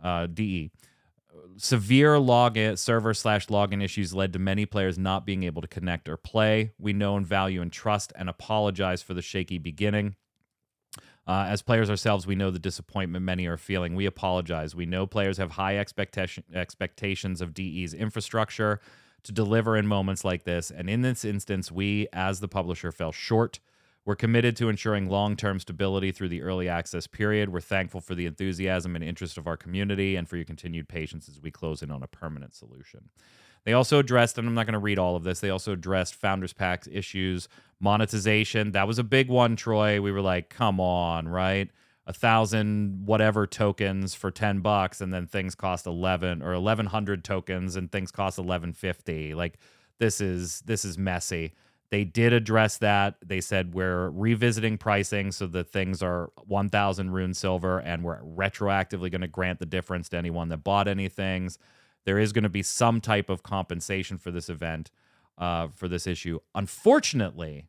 [0.03, 0.71] uh, DE,
[1.57, 6.09] severe login server slash login issues led to many players not being able to connect
[6.09, 6.73] or play.
[6.79, 10.17] We know and value and trust and apologize for the shaky beginning.
[11.27, 13.95] Uh, as players ourselves, we know the disappointment many are feeling.
[13.95, 14.75] We apologize.
[14.75, 18.81] We know players have high expectation expectations of DE's infrastructure
[19.23, 23.13] to deliver in moments like this, and in this instance, we, as the publisher, fell
[23.13, 23.61] short.
[24.07, 27.51] We're committed to ensuring long term stability through the early access period.
[27.51, 31.29] We're thankful for the enthusiasm and interest of our community and for your continued patience
[31.29, 33.11] as we close in on a permanent solution.
[33.65, 36.15] They also addressed, and I'm not going to read all of this, they also addressed
[36.17, 38.73] Founders Pack issues, monetization.
[38.73, 40.01] That was a big one, Troy.
[40.01, 41.71] We were like, come on, right?
[42.07, 47.77] A thousand whatever tokens for 10 bucks, and then things cost 11 or 1100 tokens
[47.77, 49.35] and things cost 1150.
[49.35, 49.59] Like,
[49.99, 51.53] this is this is messy.
[51.91, 53.17] They did address that.
[53.25, 59.11] They said we're revisiting pricing so that things are 1,000 rune silver, and we're retroactively
[59.11, 61.59] going to grant the difference to anyone that bought any things.
[62.07, 64.91] There is going to be some type of compensation for this event,
[65.39, 66.41] uh, for this issue.
[66.55, 67.69] Unfortunately,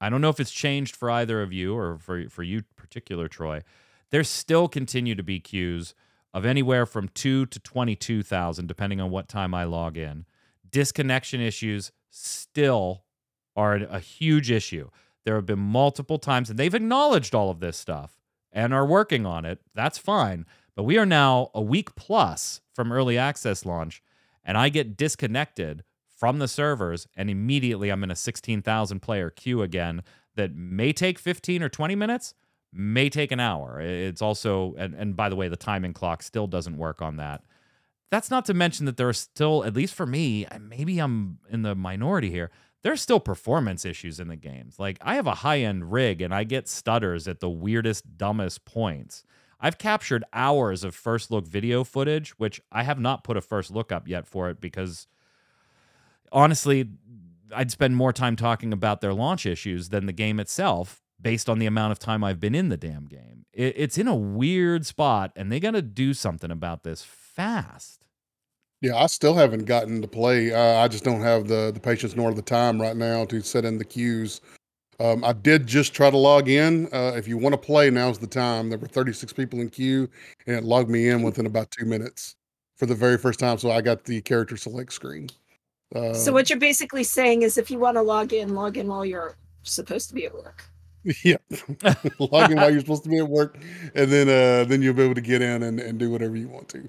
[0.00, 3.28] I don't know if it's changed for either of you or for for you particular,
[3.28, 3.62] Troy.
[4.10, 5.94] There still continue to be queues
[6.32, 10.26] of anywhere from two to twenty-two thousand, depending on what time I log in.
[10.68, 13.04] Disconnection issues still
[13.56, 14.90] are a huge issue.
[15.24, 18.18] There have been multiple times, and they've acknowledged all of this stuff
[18.52, 19.60] and are working on it.
[19.74, 20.46] That's fine.
[20.76, 24.02] But we are now a week plus from early access launch,
[24.44, 25.84] and I get disconnected
[26.16, 30.02] from the servers, and immediately I'm in a 16,000 player queue again
[30.36, 32.34] that may take 15 or 20 minutes,
[32.72, 33.80] may take an hour.
[33.80, 37.42] It's also, and, and by the way, the timing clock still doesn't work on that.
[38.10, 41.62] That's not to mention that there are still, at least for me, maybe I'm in
[41.62, 42.50] the minority here,
[42.82, 44.78] there's still performance issues in the games.
[44.78, 48.64] Like I have a high end rig and I get stutters at the weirdest, dumbest
[48.64, 49.24] points.
[49.64, 53.70] I've captured hours of first look video footage, which I have not put a first
[53.70, 55.06] look up yet for it because
[56.30, 56.90] honestly,
[57.50, 61.60] I'd spend more time talking about their launch issues than the game itself based on
[61.60, 63.46] the amount of time I've been in the damn game.
[63.54, 68.04] It's in a weird spot and they got to do something about this fast.
[68.82, 70.52] Yeah, I still haven't gotten to play.
[70.52, 73.64] Uh, I just don't have the the patience nor the time right now to sit
[73.64, 74.42] in the queues.
[75.00, 76.86] Um, I did just try to log in.
[76.92, 78.70] Uh, if you want to play, now's the time.
[78.70, 80.08] There were 36 people in queue,
[80.46, 82.36] and it logged me in within about two minutes
[82.76, 83.58] for the very first time.
[83.58, 85.28] So I got the character select screen.
[85.94, 88.88] Uh, so what you're basically saying is, if you want to log in, log in
[88.88, 90.64] while you're supposed to be at work.
[91.22, 91.36] Yeah,
[92.18, 93.58] log in while you're supposed to be at work,
[93.94, 96.48] and then uh, then you'll be able to get in and, and do whatever you
[96.48, 96.88] want to.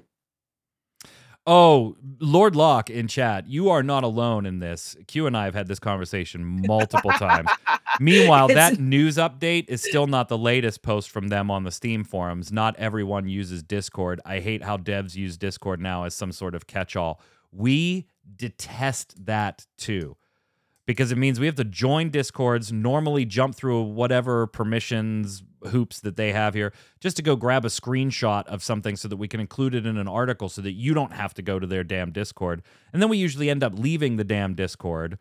[1.46, 4.96] Oh, Lord Locke in chat, you are not alone in this.
[5.06, 7.48] Q and I have had this conversation multiple times.
[8.00, 12.02] Meanwhile, that news update is still not the latest post from them on the Steam
[12.02, 12.50] forums.
[12.50, 14.20] Not everyone uses Discord.
[14.26, 17.20] I hate how devs use Discord now as some sort of catch all.
[17.52, 20.16] We detest that too
[20.86, 26.16] because it means we have to join discords normally jump through whatever permissions hoops that
[26.16, 29.40] they have here just to go grab a screenshot of something so that we can
[29.40, 32.12] include it in an article so that you don't have to go to their damn
[32.12, 35.18] discord and then we usually end up leaving the damn discord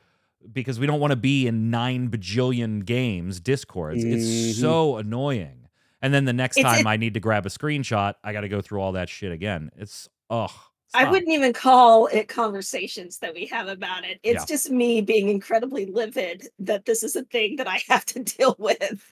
[0.51, 4.13] because we don't want to be in nine bajillion games discords mm-hmm.
[4.13, 5.67] it's so annoying
[6.01, 8.41] and then the next it's, time it, i need to grab a screenshot i got
[8.41, 10.51] to go through all that shit again it's ugh
[10.95, 14.19] I wouldn't even call it conversations that we have about it.
[14.23, 14.55] It's yeah.
[14.55, 18.55] just me being incredibly livid that this is a thing that I have to deal
[18.57, 19.11] with.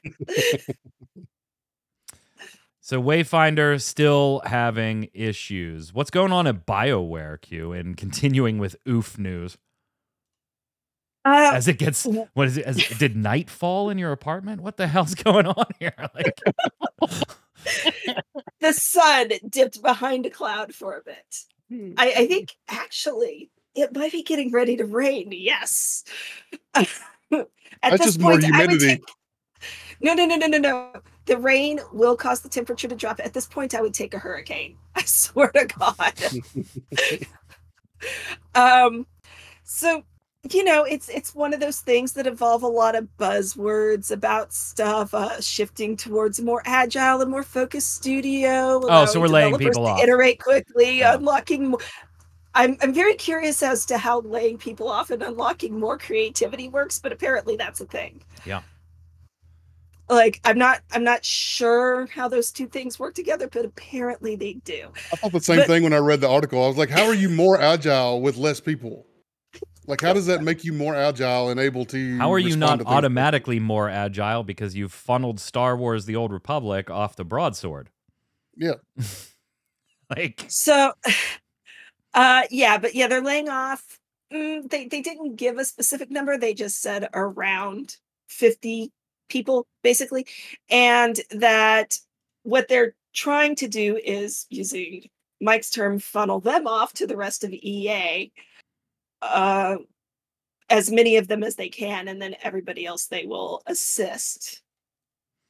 [2.83, 5.93] So Wayfinder still having issues.
[5.93, 9.57] What's going on at BioWare Q and continuing with oof news?
[11.25, 14.75] Uh, as it gets what is it as did night fall in your apartment what
[14.75, 16.37] the hell's going on here like
[18.59, 21.93] the sun dipped behind a cloud for a bit Hmm.
[21.97, 25.29] I, I think actually it might be getting ready to rain.
[25.31, 26.03] Yes.
[26.75, 26.87] At
[27.81, 28.87] That's just point, more humidity.
[28.87, 29.03] Take,
[30.01, 30.91] no, no, no, no, no, no.
[31.25, 33.19] The rain will cause the temperature to drop.
[33.23, 34.77] At this point, I would take a hurricane.
[34.95, 36.13] I swear to God.
[38.55, 39.07] um,
[39.63, 40.03] so
[40.51, 44.51] you know it's it's one of those things that involve a lot of buzzwords about
[44.51, 49.57] stuff uh, shifting towards a more agile and more focused studio oh so we're laying
[49.57, 51.15] people off iterate quickly yeah.
[51.15, 51.79] unlocking more
[52.55, 56.99] I'm, I'm very curious as to how laying people off and unlocking more creativity works
[56.99, 58.61] but apparently that's a thing yeah
[60.09, 64.53] like i'm not i'm not sure how those two things work together but apparently they
[64.65, 66.89] do i thought the same but, thing when i read the article i was like
[66.89, 69.05] how are you more agile with less people
[69.85, 72.17] like, how does that make you more agile and able to?
[72.17, 76.89] How are you not automatically more agile because you've funneled Star Wars: The Old Republic
[76.89, 77.89] off the broadsword?
[78.55, 78.75] Yeah.
[80.15, 80.93] like so.
[82.15, 83.97] Uh, yeah, but yeah, they're laying off.
[84.31, 86.37] Mm, they they didn't give a specific number.
[86.37, 88.91] They just said around fifty
[89.29, 90.25] people, basically,
[90.69, 91.97] and that
[92.43, 95.09] what they're trying to do is using
[95.41, 98.31] Mike's term, funnel them off to the rest of EA
[99.23, 99.77] uh,
[100.69, 104.61] as many of them as they can, and then everybody else they will assist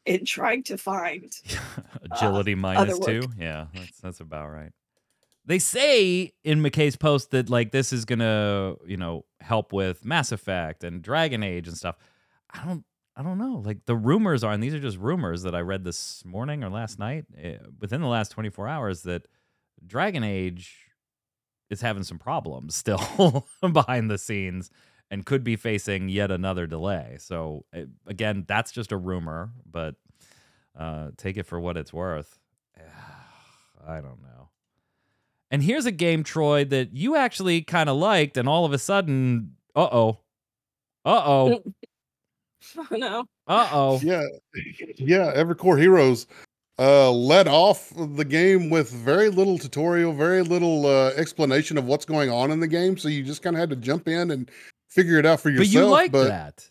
[0.06, 1.32] in trying to find
[2.12, 3.22] agility uh, minus two.
[3.38, 4.72] Yeah, that's that's about right.
[5.46, 10.32] They say in McKay's post that like this is gonna you know help with Mass
[10.32, 11.96] Effect and Dragon Age and stuff.
[12.52, 12.84] I don't
[13.16, 13.62] I don't know.
[13.64, 16.70] Like the rumors are, and these are just rumors that I read this morning or
[16.70, 19.28] last night, eh, within the last 24 hours, that
[19.86, 20.88] Dragon Age
[21.70, 24.72] is having some problems still behind the scenes
[25.12, 27.18] and could be facing yet another delay.
[27.20, 29.96] So it, again, that's just a rumor, but
[30.78, 32.40] uh, take it for what it's worth.
[33.88, 34.50] I don't know.
[35.52, 38.80] And here's a game, Troy, that you actually kind of liked, and all of a
[38.80, 40.20] sudden, uh oh,
[41.06, 41.64] uh oh,
[42.78, 44.24] oh no, uh oh, yeah,
[44.98, 45.34] yeah.
[45.36, 46.28] Evercore Heroes
[46.80, 52.06] uh, led off the game with very little tutorial, very little uh, explanation of what's
[52.06, 52.98] going on in the game.
[52.98, 54.50] So you just kind of had to jump in and
[54.90, 55.68] figure it out for yourself.
[55.68, 56.70] But you like but, that.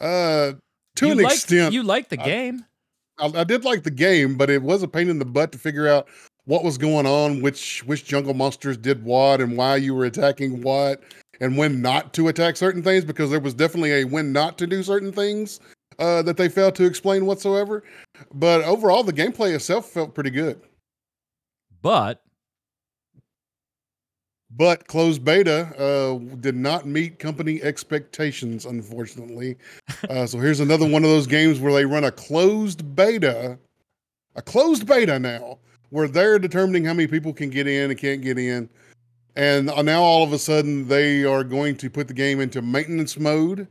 [0.00, 0.52] Uh,
[0.96, 2.64] to you an liked, extent, you like the game.
[3.18, 5.58] I, I did like the game, but it was a pain in the butt to
[5.58, 6.08] figure out
[6.46, 10.62] what was going on, which which jungle monsters did what, and why you were attacking
[10.62, 11.02] what,
[11.40, 13.04] and when not to attack certain things.
[13.04, 15.60] Because there was definitely a when not to do certain things
[15.98, 17.84] uh, that they failed to explain whatsoever.
[18.32, 20.60] But overall, the gameplay itself felt pretty good.
[21.82, 22.24] But
[24.56, 29.56] but closed beta uh, did not meet company expectations, unfortunately.
[30.10, 33.58] Uh, so here's another one of those games where they run a closed beta,
[34.36, 35.58] a closed beta now,
[35.90, 38.68] where they're determining how many people can get in and can't get in.
[39.36, 42.62] And uh, now all of a sudden they are going to put the game into
[42.62, 43.66] maintenance mode.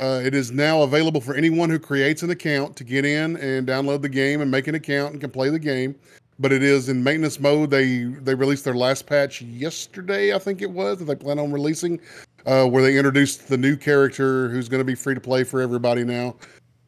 [0.00, 3.66] Uh, it is now available for anyone who creates an account to get in and
[3.66, 5.94] download the game and make an account and can play the game
[6.38, 7.70] but it is in maintenance mode.
[7.70, 11.52] They they released their last patch yesterday, I think it was, that they plan on
[11.52, 12.00] releasing,
[12.46, 15.60] uh, where they introduced the new character who's going to be free to play for
[15.60, 16.36] everybody now,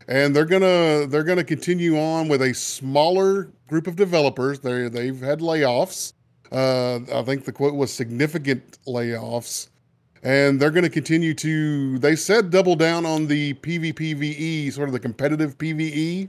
[0.08, 4.61] and they're gonna they're gonna continue on with a smaller group of developers.
[4.61, 6.12] They they've had layoffs.
[6.53, 9.68] Uh, I think the quote was significant layoffs.
[10.22, 14.92] And they're going to continue to, they said double down on the PvPvE, sort of
[14.92, 16.28] the competitive PvE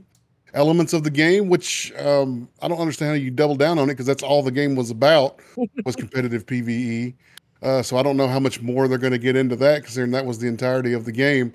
[0.54, 3.94] elements of the game, which um, I don't understand how you double down on it
[3.94, 5.40] because that's all the game was about
[5.84, 7.14] was competitive PVE.
[7.62, 9.94] Uh, so I don't know how much more they're going to get into that because
[9.94, 11.54] that was the entirety of the game.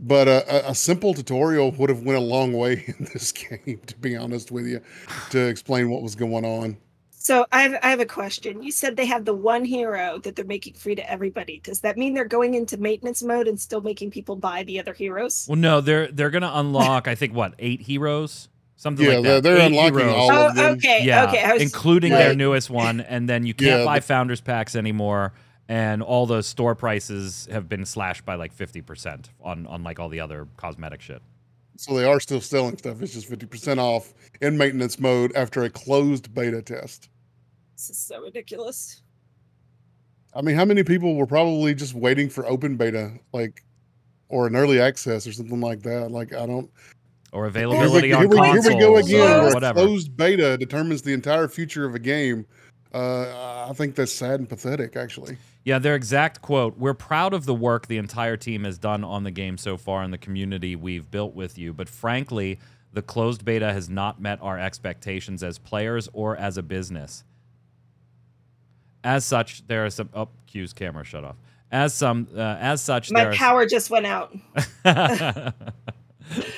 [0.00, 3.80] But uh, a, a, simple tutorial would have went a long way in this game,
[3.86, 4.80] to be honest with you,
[5.30, 6.76] to explain what was going on.
[7.26, 8.62] So I have, I have a question.
[8.62, 11.58] You said they have the one hero that they're making free to everybody.
[11.58, 14.92] Does that mean they're going into maintenance mode and still making people buy the other
[14.92, 15.44] heroes?
[15.48, 17.08] Well, no, they're they're gonna unlock.
[17.08, 19.28] I think what eight heroes, something yeah, like that.
[19.28, 20.14] Yeah, they're, eight unlocking heroes.
[20.14, 20.74] all oh, of them.
[20.74, 21.52] okay, Yeah, okay.
[21.52, 22.18] Was, including right.
[22.18, 25.32] their newest one, and then you can't Yeah, buy the- founders packs anymore.
[25.68, 29.98] And all the store prices have been slashed by like fifty percent on on like
[29.98, 31.22] all the other cosmetic shit.
[31.76, 33.02] So they are still selling stuff.
[33.02, 37.10] It's just 50% off in maintenance mode after a closed beta test.
[37.76, 39.02] This is so ridiculous.
[40.34, 43.62] I mean, how many people were probably just waiting for open beta, like,
[44.30, 46.10] or an early access or something like that?
[46.10, 46.70] Like, I don't.
[47.32, 49.20] Or Here availability we, on here we- here we go again.
[49.20, 49.80] Where a whatever.
[49.80, 52.46] closed beta determines the entire future of a game.
[52.94, 55.36] Uh, I think that's sad and pathetic, actually.
[55.64, 59.24] Yeah, their exact quote We're proud of the work the entire team has done on
[59.24, 62.58] the game so far and the community we've built with you, but frankly,
[62.92, 67.22] the closed beta has not met our expectations as players or as a business.
[69.06, 70.08] As such, there are some.
[70.12, 71.36] Oh, Q's camera shut off.
[71.70, 74.36] As some, uh, as such, My power just went out.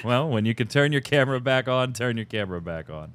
[0.03, 3.13] well, when you can turn your camera back on, turn your camera back on.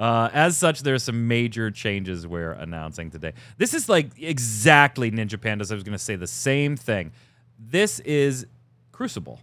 [0.00, 3.34] Uh, as such, there are some major changes we're announcing today.
[3.56, 5.70] This is like exactly Ninja Pandas.
[5.70, 7.12] I was going to say the same thing.
[7.60, 8.46] This is
[8.90, 9.38] Crucible,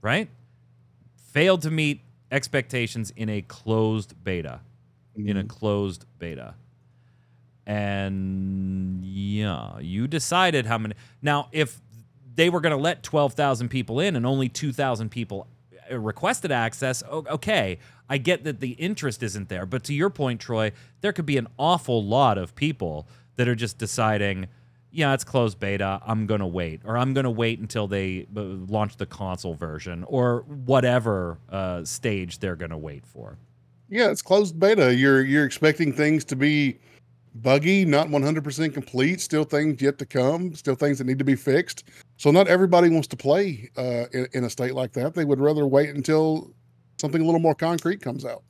[0.00, 0.28] right?
[1.32, 4.60] Failed to meet expectations in a closed beta.
[5.16, 6.54] In a closed beta.
[7.66, 10.94] And yeah, you decided how many.
[11.20, 11.80] Now, if
[12.34, 15.48] they were going to let 12,000 people in and only 2,000 people
[15.90, 19.66] uh, requested access, okay, I get that the interest isn't there.
[19.66, 23.54] But to your point, Troy, there could be an awful lot of people that are
[23.54, 24.46] just deciding,
[24.92, 26.00] yeah, it's closed beta.
[26.06, 26.82] I'm going to wait.
[26.84, 31.84] Or I'm going to wait until they uh, launch the console version or whatever uh,
[31.84, 33.38] stage they're going to wait for.
[33.88, 34.94] Yeah, it's closed beta.
[34.94, 36.78] You're you're expecting things to be
[37.42, 41.36] buggy, not 100% complete, still things yet to come, still things that need to be
[41.36, 41.84] fixed.
[42.16, 45.14] So not everybody wants to play uh, in, in a state like that.
[45.14, 46.52] They would rather wait until
[47.00, 48.42] something a little more concrete comes out.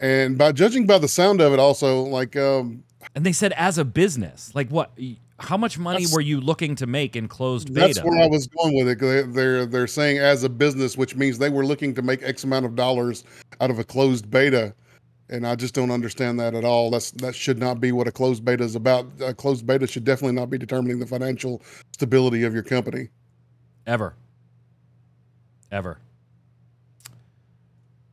[0.00, 2.84] And by judging by the sound of it, also like um,
[3.14, 4.92] And they said as a business, like what?
[5.38, 7.86] How much money were you looking to make in closed beta?
[7.86, 8.98] that's where I was going with it.
[8.98, 12.44] They're, they're they're saying as a business, which means they were looking to make X
[12.44, 13.24] amount of dollars
[13.60, 14.74] out of a closed beta.
[15.28, 16.90] And I just don't understand that at all.
[16.90, 19.06] That's that should not be what a closed beta is about.
[19.20, 21.62] A closed beta should definitely not be determining the financial
[21.92, 23.08] stability of your company.
[23.86, 24.14] Ever.
[25.72, 25.98] Ever.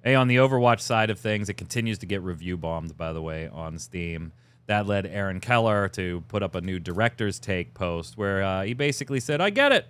[0.04, 3.22] Hey, on the Overwatch side of things, it continues to get review bombed, by the
[3.22, 4.34] way, on Steam.
[4.66, 8.74] That led Aaron Keller to put up a new director's take post where uh, he
[8.74, 9.88] basically said, I get it.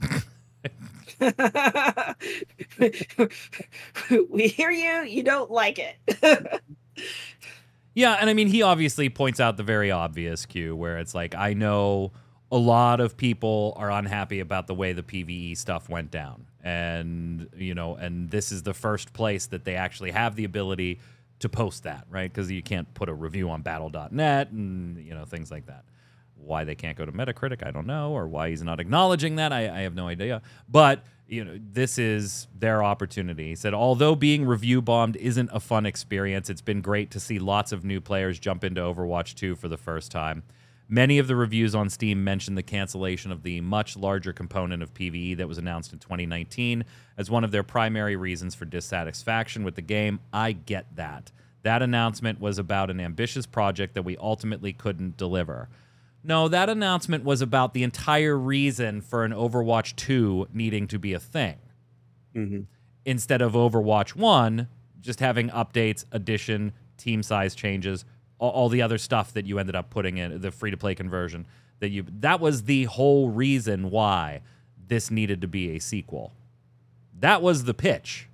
[4.30, 5.02] we hear you.
[5.02, 6.62] You don't like it.
[7.94, 11.34] Yeah, and I mean, he obviously points out the very obvious cue where it's like,
[11.34, 12.12] I know
[12.52, 16.46] a lot of people are unhappy about the way the PVE stuff went down.
[16.62, 21.00] And, you know, and this is the first place that they actually have the ability
[21.40, 22.32] to post that, right?
[22.32, 25.84] Because you can't put a review on battle.net and, you know, things like that.
[26.44, 29.52] Why they can't go to Metacritic, I don't know, or why he's not acknowledging that,
[29.52, 30.42] I, I have no idea.
[30.68, 33.48] But you know, this is their opportunity.
[33.48, 37.38] He said, although being review bombed isn't a fun experience, it's been great to see
[37.38, 40.42] lots of new players jump into Overwatch 2 for the first time.
[40.88, 44.92] Many of the reviews on Steam mention the cancellation of the much larger component of
[44.92, 46.84] PvE that was announced in 2019
[47.16, 50.18] as one of their primary reasons for dissatisfaction with the game.
[50.32, 51.30] I get that.
[51.62, 55.68] That announcement was about an ambitious project that we ultimately couldn't deliver.
[56.22, 61.12] No, that announcement was about the entire reason for an Overwatch 2 needing to be
[61.12, 61.56] a thing.
[62.34, 62.66] Mhm.
[63.04, 64.68] Instead of Overwatch 1
[65.00, 68.04] just having updates, addition, team size changes,
[68.38, 70.94] all, all the other stuff that you ended up putting in the free to play
[70.94, 71.46] conversion
[71.80, 74.42] that you that was the whole reason why
[74.88, 76.32] this needed to be a sequel.
[77.18, 78.28] That was the pitch.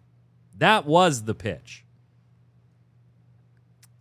[0.58, 1.84] That was the pitch.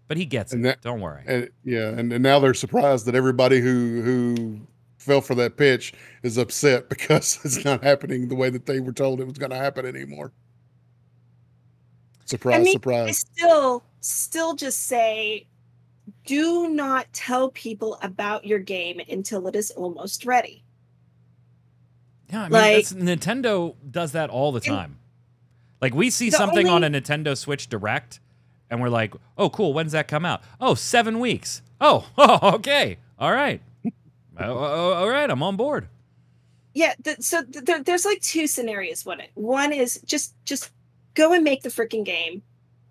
[0.07, 0.57] But he gets it.
[0.57, 1.23] And that- Don't worry.
[1.25, 4.59] And yeah, and, and now they're surprised that everybody who who
[4.97, 5.93] fell for that pitch
[6.23, 9.51] is upset because it's not happening the way that they were told it was going
[9.51, 10.31] to happen anymore.
[12.25, 13.19] Surprise, I mean, I surprise.
[13.19, 15.47] still still just say
[16.25, 20.63] do not tell people about your game until it is almost ready.
[22.31, 24.99] Yeah, I mean, Like- Nintendo does that all the time.
[25.81, 28.19] Like we see The something on a Nintendo Switch Direct,
[28.69, 29.73] and we're like, "Oh, cool.
[29.73, 30.41] When's that come out?
[30.59, 31.61] Oh, seven weeks.
[31.81, 33.61] Oh, oh okay, all right,
[34.37, 35.29] Oh, oh, all right.
[35.29, 35.87] I'm on board.
[36.73, 39.05] Yeah, th- so th- there, there's like two scenarios.
[39.05, 40.71] One, one is just just
[41.13, 42.41] go and make the freaking game.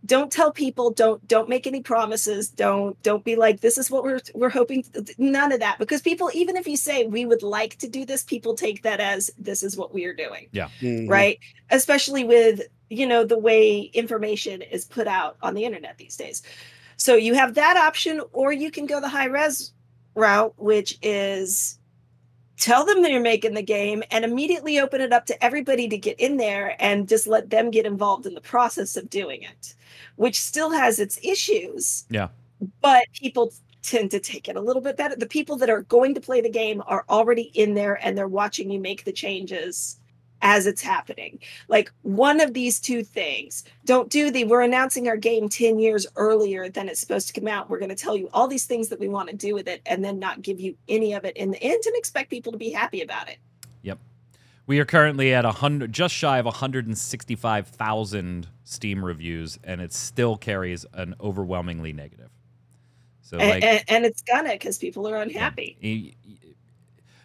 [0.06, 0.90] Don't tell people.
[0.90, 2.48] Don't don't make any promises.
[2.48, 4.84] Don't don't be like this is what we're we're hoping.
[5.18, 8.22] None of that because people even if you say we would like to do this,
[8.22, 10.48] people take that as this is what we are doing.
[10.80, 11.08] Mhm.
[11.08, 11.38] right
[11.70, 12.60] especially with
[12.90, 16.42] you know the way information is put out on the internet these days.
[16.96, 19.72] So you have that option or you can go the high res
[20.14, 21.78] route which is
[22.56, 25.98] tell them that you're making the game and immediately open it up to everybody to
[25.98, 29.74] get in there and just let them get involved in the process of doing it
[30.16, 32.04] which still has its issues.
[32.10, 32.28] Yeah.
[32.80, 35.14] but people tend to take it a little bit better.
[35.14, 38.28] The people that are going to play the game are already in there and they're
[38.28, 39.98] watching you make the changes
[40.44, 41.40] as it's happening.
[41.68, 43.64] Like one of these two things.
[43.86, 47.48] Don't do the we're announcing our game 10 years earlier than it's supposed to come
[47.48, 47.68] out.
[47.68, 49.82] We're going to tell you all these things that we want to do with it
[49.86, 52.58] and then not give you any of it in the end and expect people to
[52.58, 53.38] be happy about it.
[53.82, 53.98] Yep.
[54.66, 60.36] We are currently at a hundred, just shy of 165,000 Steam reviews, and it still
[60.36, 62.30] carries an overwhelmingly negative.
[63.22, 65.76] So, and, like, and, and it's gonna because people are unhappy.
[65.82, 66.36] Y- y-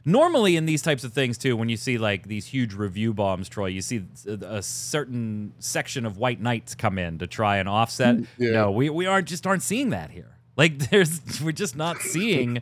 [0.05, 3.49] Normally, in these types of things too, when you see like these huge review bombs,
[3.49, 7.57] Troy, you see a, uh, a certain section of white knights come in to try
[7.57, 8.15] and offset.
[8.15, 8.51] Mm, yeah.
[8.51, 10.37] No, we we aren't just aren't seeing that here.
[10.55, 12.61] Like, there's we're just not seeing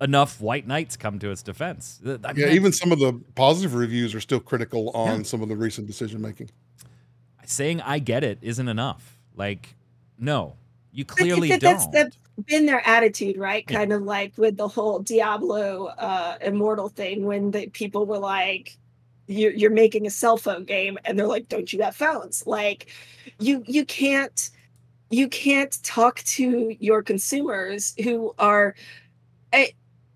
[0.00, 2.00] enough white knights come to its defense.
[2.04, 5.22] I mean, Yeah, even some of the positive reviews are still critical on Yeah.
[5.24, 6.50] some of the recent decision making.
[7.44, 9.18] saying I get it isn't enough.
[9.36, 9.74] Like,
[10.18, 10.56] no,
[10.92, 11.78] you clearly that don't.
[11.78, 13.64] that's that's been their attitude, right?
[13.68, 13.78] Yeah.
[13.78, 18.76] Kind of like with the whole Diablo uh, Immortal thing, when the people were like,
[19.26, 22.88] "You're you're making a cell phone game," and they're like, "Don't you have phones?" Like,
[23.38, 24.50] you you can't
[25.10, 28.74] you can't talk to your consumers who are.
[29.52, 29.72] I,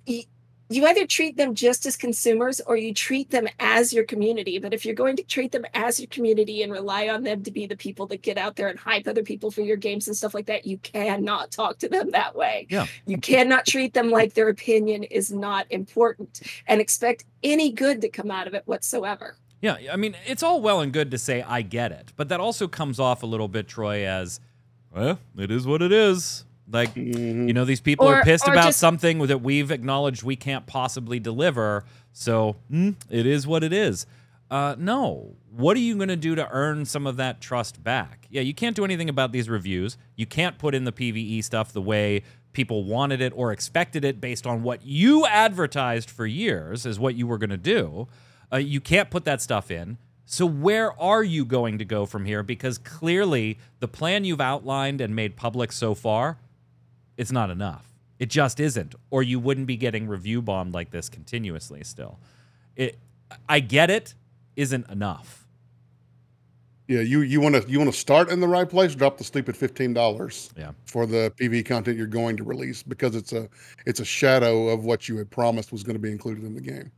[0.07, 0.25] y-
[0.71, 4.59] you either treat them just as consumers or you treat them as your community.
[4.59, 7.51] But if you're going to treat them as your community and rely on them to
[7.51, 10.17] be the people that get out there and hype other people for your games and
[10.17, 12.67] stuff like that, you cannot talk to them that way.
[12.71, 12.87] Yeah.
[13.07, 18.09] You cannot treat them like their opinion is not important and expect any good to
[18.09, 19.37] come out of it whatsoever.
[19.61, 22.39] Yeah, I mean, it's all well and good to say I get it, but that
[22.39, 24.39] also comes off a little bit, Troy, as
[24.91, 26.45] well, it is what it is.
[26.71, 27.47] Like, Mhm.
[27.49, 31.21] you know, these people are pissed about just- something that we've acknowledged we can't possibly
[31.21, 31.85] deliver.
[32.13, 34.07] So mm, it is what it is.
[34.51, 35.35] Uh, no.
[35.51, 38.27] What are you going to do to earn some of that trust back?
[38.31, 39.97] Yeah, you can't do anything about these reviews.
[40.17, 44.21] You can't put in the PVE stuff the way people wanted it or expected it
[44.21, 48.07] based on what you advertised for years is what you were going to do.
[48.53, 49.99] Uh, you can't put that stuff in.
[50.27, 52.43] So where are you going to go from here?
[52.43, 56.39] Because clearly the plan you've outlined and made public so far
[57.17, 57.89] it's not enough.
[58.19, 61.83] It just isn't, or you wouldn't be getting review bombed like this continuously.
[61.85, 62.19] Still,
[62.77, 62.99] it.
[63.49, 64.15] I get it.
[64.57, 65.45] Isn't enough.
[66.87, 68.95] Yeah, you you want to you want to start in the right place.
[68.95, 70.51] Drop the sleep at fifteen dollars.
[70.57, 70.73] Yeah.
[70.85, 73.49] For the PV content you're going to release because it's a
[73.87, 76.61] it's a shadow of what you had promised was going to be included in the
[76.61, 76.93] game.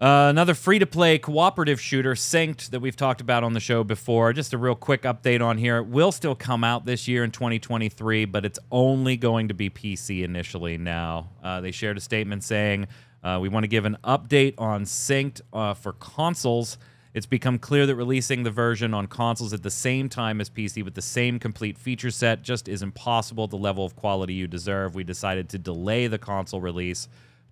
[0.00, 3.82] Uh, another free to play cooperative shooter, Synced, that we've talked about on the show
[3.82, 4.32] before.
[4.32, 5.78] Just a real quick update on here.
[5.78, 9.70] It will still come out this year in 2023, but it's only going to be
[9.70, 11.30] PC initially now.
[11.42, 12.86] Uh, they shared a statement saying,
[13.24, 16.78] uh, We want to give an update on Synced uh, for consoles.
[17.12, 20.84] It's become clear that releasing the version on consoles at the same time as PC
[20.84, 24.94] with the same complete feature set just isn't possible the level of quality you deserve.
[24.94, 27.08] We decided to delay the console release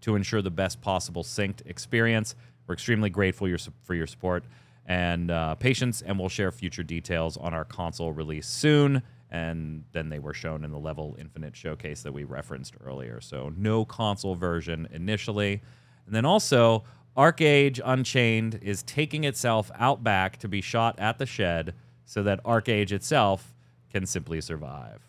[0.07, 2.37] to ensure the best possible synced experience.
[2.67, 3.49] We're extremely grateful
[3.83, 4.45] for your support
[4.87, 9.03] and uh, patience, and we'll share future details on our console release soon.
[9.33, 13.21] And then they were shown in the Level Infinite showcase that we referenced earlier.
[13.21, 15.61] So, no console version initially.
[16.07, 16.85] And then also,
[17.17, 22.45] ArcheAge Unchained is taking itself out back to be shot at the shed so that
[22.45, 23.57] ArcheAge itself
[23.91, 25.01] can simply survive.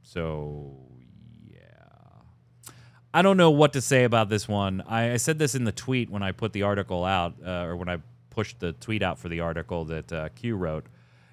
[0.00, 0.87] So,
[3.12, 4.82] I don't know what to say about this one.
[4.86, 7.76] I, I, said this in the tweet when I put the article out, uh, or
[7.76, 7.98] when I
[8.30, 10.86] pushed the tweet out for the article that uh, Q wrote.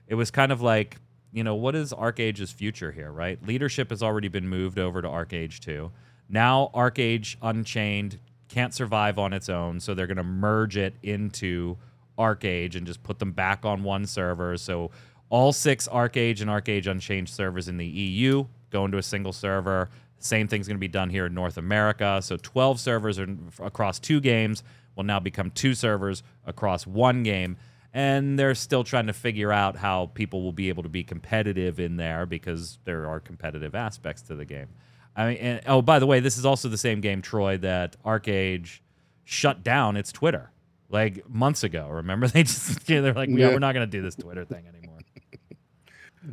[0.08, 0.98] It was kind of like,
[1.34, 3.46] you know, what is ArcheAge's future here, right?
[3.46, 5.92] Leadership has already been moved over to ArcheAge 2.
[6.30, 11.78] Now, ArcheAge Unchained can't survive on its own, so they're going to merge it into
[12.18, 14.58] ArcheAge and just put them back on one server.
[14.58, 14.92] So
[15.30, 19.90] all six ArcheAge and ArcheAge Unchained servers in the EU go into a single server.
[20.20, 22.20] Same thing's going to be done here in North America.
[22.22, 23.28] So 12 servers are
[23.60, 24.64] across two games
[24.96, 27.58] will now become two servers across one game.
[27.94, 31.80] And they're still trying to figure out how people will be able to be competitive
[31.80, 34.68] in there because there are competitive aspects to the game.
[35.16, 37.96] I mean, and, oh, by the way, this is also the same game, Troy, that
[38.04, 38.82] ArcheAge
[39.24, 40.52] shut down its Twitter
[40.90, 41.88] like months ago.
[41.90, 44.85] Remember, they just they're like, yeah, we're not going to do this Twitter thing anymore.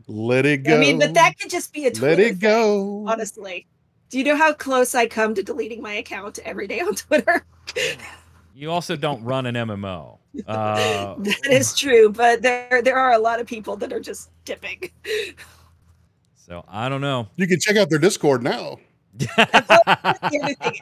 [0.07, 0.77] Let it go.
[0.77, 3.05] I mean, but that could just be a Twitter Let it go.
[3.07, 3.67] Honestly.
[4.11, 7.45] Do you know how close I come to deleting my account every day on Twitter?
[8.55, 10.19] you also don't run an MMO.
[10.47, 14.31] Uh, that is true, but there there are a lot of people that are just
[14.47, 14.91] dipping.
[16.47, 17.29] So I don't know.
[17.37, 18.79] You can check out their Discord now.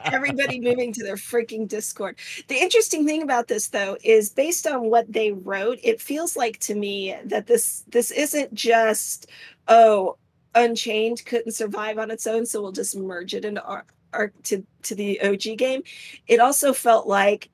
[0.05, 2.17] Everybody moving to their freaking Discord.
[2.47, 6.57] The interesting thing about this, though, is based on what they wrote, it feels like
[6.59, 9.27] to me that this this isn't just
[9.67, 10.17] oh
[10.55, 14.65] Unchained couldn't survive on its own, so we'll just merge it into our, our to
[14.83, 15.81] to the OG game.
[16.27, 17.49] It also felt like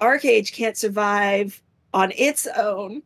[0.00, 1.62] ArcheAge can't survive
[1.92, 3.02] on its own,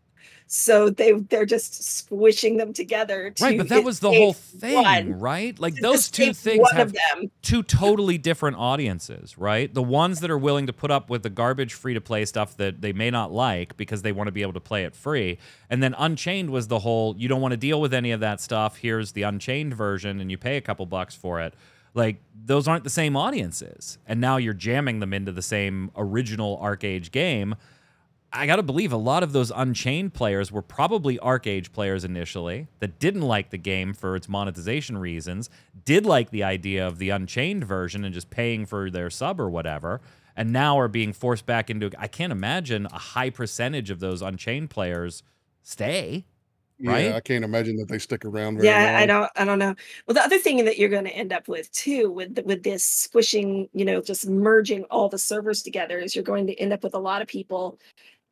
[0.54, 3.32] so they they're just squishing them together.
[3.40, 5.18] right, but that was the whole thing, one.
[5.18, 5.58] right?
[5.58, 6.94] Like those two things have
[7.40, 9.72] two totally different audiences, right?
[9.72, 12.54] The ones that are willing to put up with the garbage free to play stuff
[12.58, 15.38] that they may not like because they want to be able to play it free,
[15.70, 18.38] and then Unchained was the whole you don't want to deal with any of that
[18.38, 18.76] stuff.
[18.76, 21.54] Here's the Unchained version, and you pay a couple bucks for it.
[21.94, 26.58] Like those aren't the same audiences, and now you're jamming them into the same original
[26.58, 27.54] ArcheAge game
[28.35, 32.66] I got to believe a lot of those Unchained players were probably ArcheAge players initially
[32.80, 35.51] that didn't like the game for its monetization reasons,
[35.85, 39.51] did like the idea of the Unchained version and just paying for their sub or
[39.51, 40.01] whatever,
[40.35, 41.91] and now are being forced back into.
[41.99, 45.22] I can't imagine a high percentage of those Unchained players
[45.62, 46.24] stay.
[46.85, 47.11] Right?
[47.11, 48.61] Yeah, I can't imagine that they stick around.
[48.61, 48.95] yeah, long.
[48.95, 49.30] I don't.
[49.37, 49.74] I don't know.
[50.07, 52.83] Well, the other thing that you're going to end up with too, with with this
[52.83, 56.83] squishing, you know, just merging all the servers together, is you're going to end up
[56.83, 57.78] with a lot of people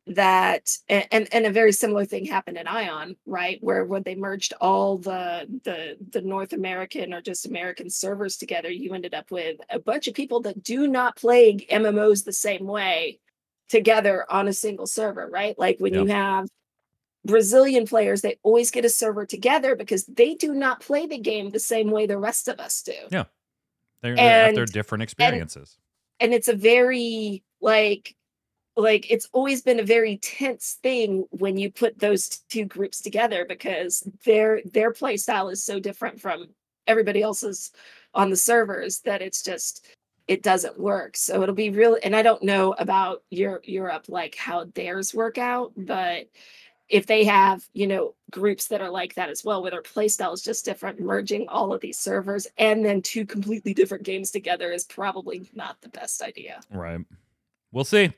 [0.07, 3.59] that and and a very similar thing happened at Aion right?
[3.61, 8.69] Where when they merged all the the the north american or just american servers together
[8.69, 12.65] you ended up with a bunch of people that do not play mmos the same
[12.65, 13.19] way
[13.69, 15.57] together on a single server right?
[15.57, 16.47] Like when you have
[17.23, 21.51] brazilian players they always get a server together because they do not play the game
[21.51, 22.93] the same way the rest of us do.
[23.11, 23.25] Yeah.
[24.01, 25.77] They're, and, they're different experiences.
[26.19, 28.15] and, and it's a very like
[28.81, 33.45] like it's always been a very tense thing when you put those two groups together
[33.47, 36.47] because their their play style is so different from
[36.87, 37.71] everybody else's
[38.13, 39.85] on the servers that it's just
[40.27, 41.17] it doesn't work.
[41.17, 45.37] So it'll be real and i don't know about your europe like how theirs work
[45.37, 46.27] out but
[46.89, 50.07] if they have you know groups that are like that as well where their play
[50.07, 54.29] style is just different merging all of these servers and then two completely different games
[54.29, 56.59] together is probably not the best idea.
[56.69, 56.99] Right.
[57.71, 58.13] We'll see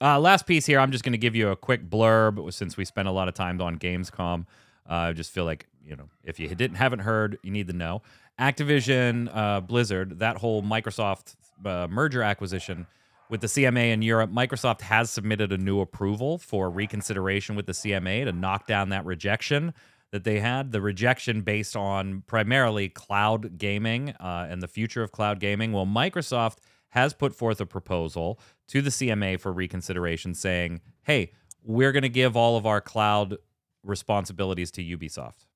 [0.00, 2.84] uh, last piece here, I'm just going to give you a quick blurb since we
[2.84, 4.46] spent a lot of time on Gamescom.
[4.88, 7.72] Uh, I just feel like you know if you didn't haven't heard, you need to
[7.72, 8.02] know.
[8.38, 12.86] Activision, uh, Blizzard, that whole Microsoft uh, merger acquisition
[13.28, 17.72] with the CMA in Europe, Microsoft has submitted a new approval for reconsideration with the
[17.72, 19.72] CMA to knock down that rejection
[20.10, 20.72] that they had.
[20.72, 25.72] The rejection based on primarily cloud gaming uh, and the future of cloud gaming.
[25.72, 26.56] Well, Microsoft
[26.90, 28.38] has put forth a proposal
[28.68, 31.32] to the CMA for reconsideration saying, hey,
[31.64, 33.36] we're going to give all of our cloud
[33.82, 35.46] responsibilities to Ubisoft.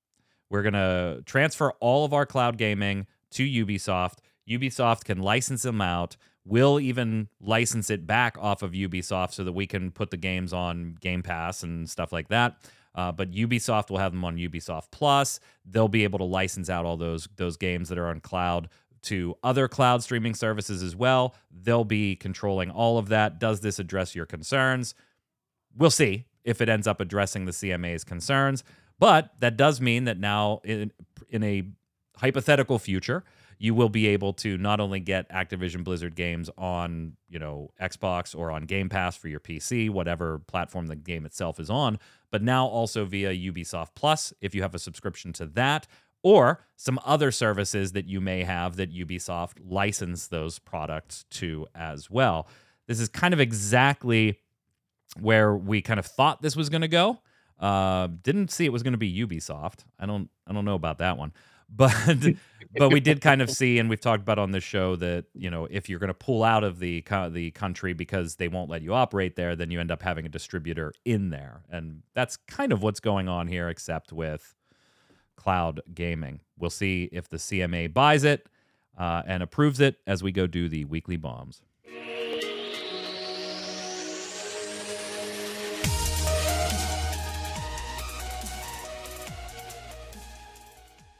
[0.50, 4.18] We're going to transfer all of our cloud gaming to Ubisoft.
[4.48, 6.16] Ubisoft can license them out.
[6.44, 10.52] We'll even license it back off of Ubisoft so that we can put the games
[10.52, 12.56] on Game Pass and stuff like that.
[12.94, 15.40] Uh, but Ubisoft will have them on Ubisoft Plus.
[15.64, 18.68] They'll be able to license out all those those games that are on cloud
[19.04, 21.34] to other cloud streaming services as well.
[21.50, 23.38] They'll be controlling all of that.
[23.38, 24.94] Does this address your concerns?
[25.76, 28.64] We'll see if it ends up addressing the CMA's concerns.
[28.98, 30.92] But that does mean that now, in,
[31.28, 31.64] in a
[32.16, 33.24] hypothetical future,
[33.58, 38.36] you will be able to not only get Activision Blizzard games on, you know, Xbox
[38.36, 41.98] or on Game Pass for your PC, whatever platform the game itself is on,
[42.30, 45.86] but now also via Ubisoft Plus if you have a subscription to that
[46.24, 52.10] or some other services that you may have that Ubisoft license those products to as
[52.10, 52.48] well.
[52.88, 54.40] This is kind of exactly
[55.20, 57.20] where we kind of thought this was going to go.
[57.60, 59.84] Uh, didn't see it was going to be Ubisoft.
[60.00, 61.32] I don't I don't know about that one.
[61.76, 61.92] But
[62.76, 65.50] but we did kind of see and we've talked about on this show that, you
[65.50, 68.82] know, if you're going to pull out of the the country because they won't let
[68.82, 71.62] you operate there, then you end up having a distributor in there.
[71.70, 74.54] And that's kind of what's going on here except with
[75.36, 76.40] cloud gaming.
[76.58, 78.46] We'll see if the CMA buys it
[78.98, 81.62] uh, and approves it as we go do the weekly bombs.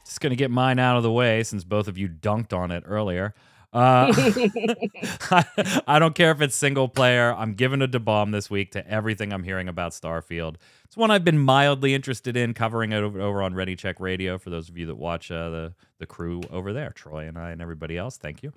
[0.05, 2.71] Just going to get mine out of the way since both of you dunked on
[2.71, 3.35] it earlier.
[3.75, 4.13] Uh,
[5.33, 7.35] I, I, don't care if it's single player.
[7.35, 10.57] I'm giving a bomb this week to everything I'm hearing about Starfield.
[10.85, 14.39] It's one I've been mildly interested in covering it over, over on Ready Check Radio.
[14.39, 17.51] For those of you that watch uh, the the crew over there, Troy and I
[17.51, 18.53] and everybody else, thank you.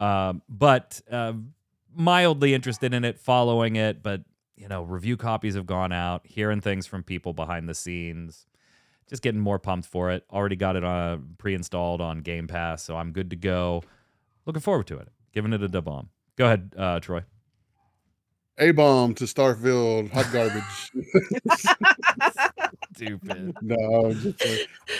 [0.00, 1.32] Um, but uh,
[1.94, 4.02] mildly interested in it, following it.
[4.02, 4.20] But
[4.54, 8.44] you know, review copies have gone out, hearing things from people behind the scenes
[9.08, 10.24] just getting more pumped for it.
[10.30, 13.82] Already got it uh, pre-installed on Game Pass, so I'm good to go.
[14.48, 15.08] Looking forward to it.
[15.34, 16.08] Giving it a da bomb.
[16.36, 17.22] Go ahead, uh, Troy.
[18.56, 20.90] A bomb to Starfield, hot garbage.
[22.96, 23.54] Stupid.
[23.60, 24.42] no, just,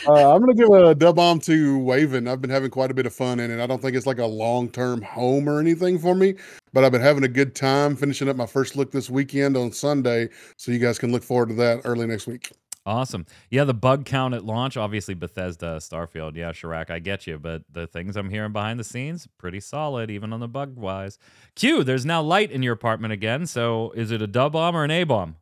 [0.07, 2.30] uh, uh, I'm gonna give a dub bomb to Waven.
[2.30, 3.59] I've been having quite a bit of fun in it.
[3.61, 6.34] I don't think it's like a long term home or anything for me,
[6.74, 9.72] but I've been having a good time finishing up my first look this weekend on
[9.72, 10.28] Sunday.
[10.59, 12.53] So you guys can look forward to that early next week.
[12.89, 13.26] Awesome.
[13.51, 16.36] Yeah, the bug count at launch, obviously Bethesda, Starfield.
[16.36, 20.11] Yeah, Chirac, I get you, but the things I'm hearing behind the scenes, pretty solid,
[20.11, 21.18] even on the bug wise.
[21.55, 23.47] Q, there's now light in your apartment again.
[23.47, 25.36] So is it a dub bomb or an A bomb?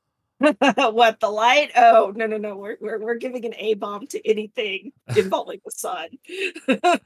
[0.38, 1.72] what the light?
[1.74, 2.54] Oh no no no!
[2.54, 6.10] We're we're, we're giving an A bomb to anything involving the sun.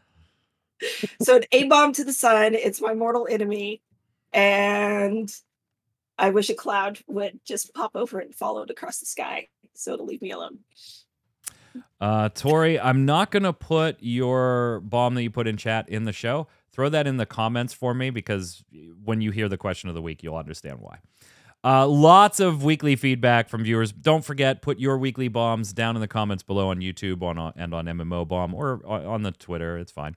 [1.23, 2.55] so an A bomb to the sun.
[2.55, 3.81] It's my mortal enemy,
[4.35, 5.35] and
[6.19, 9.97] I wish a cloud would just pop over and follow it across the sky so
[9.97, 10.59] to leave me alone.
[12.01, 16.05] Uh, Tori, I'm not going to put your bomb that you put in chat in
[16.05, 16.49] the show.
[16.73, 18.65] Throw that in the comments for me because
[19.05, 20.99] when you hear the question of the week, you'll understand why.
[21.65, 23.93] Uh, lots of weekly feedback from viewers.
[23.93, 27.53] Don't forget, put your weekly bombs down in the comments below on YouTube on uh,
[27.55, 29.79] and on MMO Bomb or on the Twitter.
[29.79, 30.17] It's fine.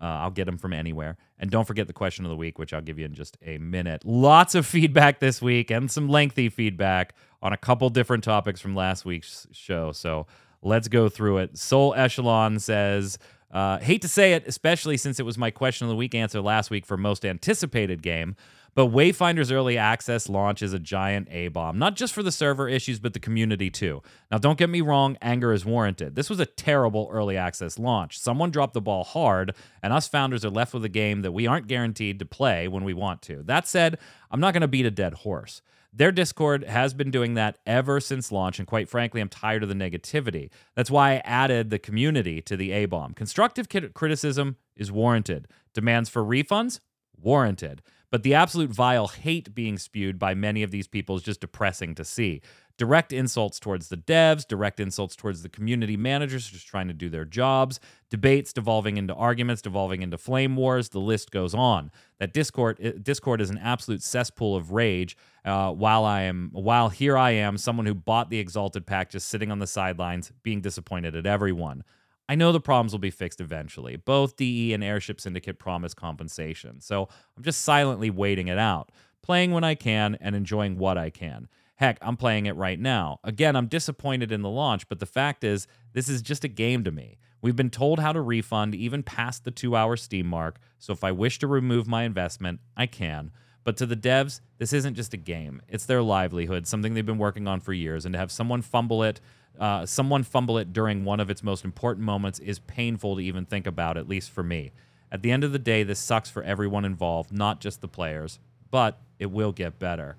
[0.00, 1.18] Uh, I'll get them from anywhere.
[1.38, 3.58] And don't forget the question of the week, which I'll give you in just a
[3.58, 4.02] minute.
[4.04, 8.74] Lots of feedback this week and some lengthy feedback on a couple different topics from
[8.74, 9.92] last week's show.
[9.92, 10.26] So
[10.62, 11.58] let's go through it.
[11.58, 13.18] Soul Echelon says,
[13.50, 16.40] uh, hate to say it, especially since it was my question of the week answer
[16.40, 18.34] last week for most anticipated game.
[18.76, 22.68] But Wayfinder's early access launch is a giant A bomb, not just for the server
[22.68, 24.02] issues, but the community too.
[24.30, 26.14] Now, don't get me wrong, anger is warranted.
[26.14, 28.18] This was a terrible early access launch.
[28.18, 31.46] Someone dropped the ball hard, and us founders are left with a game that we
[31.46, 33.42] aren't guaranteed to play when we want to.
[33.42, 33.96] That said,
[34.30, 35.62] I'm not going to beat a dead horse.
[35.90, 39.70] Their Discord has been doing that ever since launch, and quite frankly, I'm tired of
[39.70, 40.50] the negativity.
[40.74, 43.14] That's why I added the community to the A bomb.
[43.14, 45.48] Constructive criticism is warranted.
[45.72, 46.80] Demands for refunds?
[47.18, 47.80] Warranted.
[48.10, 51.94] But the absolute vile hate being spewed by many of these people is just depressing
[51.96, 52.40] to see.
[52.78, 57.08] Direct insults towards the devs, direct insults towards the community managers just trying to do
[57.08, 57.80] their jobs,
[58.10, 60.90] debates devolving into arguments, devolving into flame wars.
[60.90, 61.90] The list goes on.
[62.18, 65.16] That Discord eh, Discord is an absolute cesspool of rage.
[65.44, 69.28] Uh, while I am, while here I am, someone who bought the Exalted pack, just
[69.28, 71.82] sitting on the sidelines, being disappointed at everyone.
[72.28, 73.96] I know the problems will be fixed eventually.
[73.96, 78.90] Both DE and Airship Syndicate promise compensation, so I'm just silently waiting it out,
[79.22, 81.48] playing when I can and enjoying what I can.
[81.76, 83.20] Heck, I'm playing it right now.
[83.22, 86.84] Again, I'm disappointed in the launch, but the fact is, this is just a game
[86.84, 87.18] to me.
[87.42, 91.04] We've been told how to refund even past the two hour Steam mark, so if
[91.04, 93.30] I wish to remove my investment, I can.
[93.62, 97.18] But to the devs, this isn't just a game, it's their livelihood, something they've been
[97.18, 99.20] working on for years, and to have someone fumble it.
[99.58, 103.44] Uh, someone fumble it during one of its most important moments is painful to even
[103.44, 104.72] think about, at least for me.
[105.10, 108.38] At the end of the day, this sucks for everyone involved, not just the players,
[108.70, 110.16] but it will get better.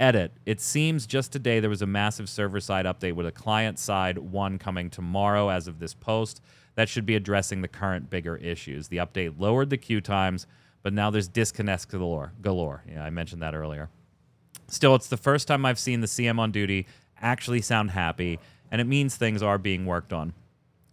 [0.00, 0.32] Edit.
[0.44, 4.18] It seems just today there was a massive server side update with a client side
[4.18, 6.40] one coming tomorrow as of this post
[6.74, 8.88] that should be addressing the current bigger issues.
[8.88, 10.48] The update lowered the queue times,
[10.82, 12.32] but now there's disconnects galore.
[12.42, 12.82] galore.
[12.90, 13.88] Yeah, I mentioned that earlier.
[14.66, 16.86] Still, it's the first time I've seen the CM on duty
[17.20, 18.40] actually sound happy,
[18.74, 20.32] and it means things are being worked on.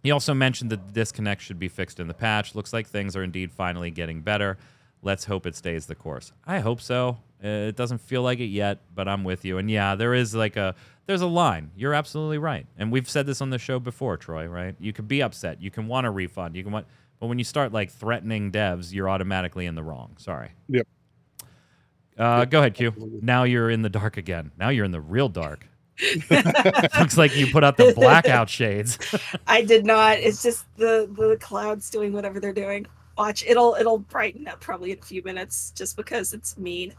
[0.04, 2.54] He also mentioned that the disconnect should be fixed in the patch.
[2.54, 4.56] Looks like things are indeed finally getting better.
[5.02, 6.30] Let's hope it stays the course.
[6.46, 7.18] I hope so.
[7.42, 9.58] Uh, it doesn't feel like it yet, but I'm with you.
[9.58, 10.76] And yeah, there is like a
[11.06, 11.72] there's a line.
[11.74, 12.66] You're absolutely right.
[12.78, 14.76] And we've said this on the show before, Troy, right?
[14.78, 15.60] You could be upset.
[15.60, 16.54] You can want a refund.
[16.54, 16.86] You can want
[17.18, 20.14] but when you start like threatening devs, you're automatically in the wrong.
[20.18, 20.52] Sorry.
[20.68, 20.86] Yep.
[22.16, 23.18] Uh, Yep, go ahead, Q.
[23.22, 24.52] Now you're in the dark again.
[24.56, 25.66] Now you're in the real dark.
[26.30, 28.98] Looks like you put out the blackout shades.
[29.46, 30.18] I did not.
[30.18, 32.86] It's just the the clouds doing whatever they're doing.
[33.22, 36.92] Watch, it'll it'll brighten up probably in a few minutes just because it's mean.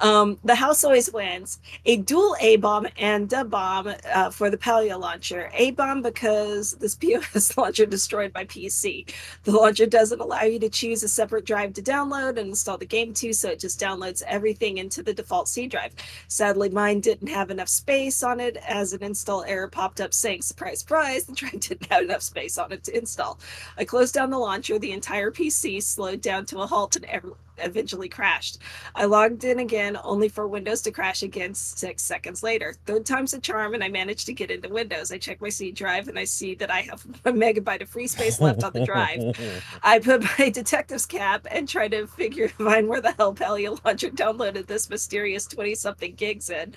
[0.00, 1.58] Um, the house always wins.
[1.84, 5.50] A dual A bomb and a bomb uh, for the Palia launcher.
[5.52, 9.12] A bomb because this POS launcher destroyed my PC.
[9.44, 12.86] The launcher doesn't allow you to choose a separate drive to download and install the
[12.86, 15.92] game to, so it just downloads everything into the default C drive.
[16.28, 20.40] Sadly, mine didn't have enough space on it as an install error popped up saying,
[20.40, 23.38] surprise, surprise, the drive didn't have enough space on it to install.
[23.76, 27.32] I closed down the launcher, the entire PC slowed down to a halt and ev-
[27.58, 28.58] eventually crashed.
[28.94, 32.74] I logged in again, only for Windows to crash again six seconds later.
[32.86, 35.12] Third time's a charm, and I managed to get into Windows.
[35.12, 38.06] I check my C drive and I see that I have a megabyte of free
[38.06, 39.38] space left on the drive.
[39.82, 44.10] I put my detective's cap and try to figure find where the hell Palia Launcher
[44.10, 46.74] downloaded this mysterious 20 something gigs in.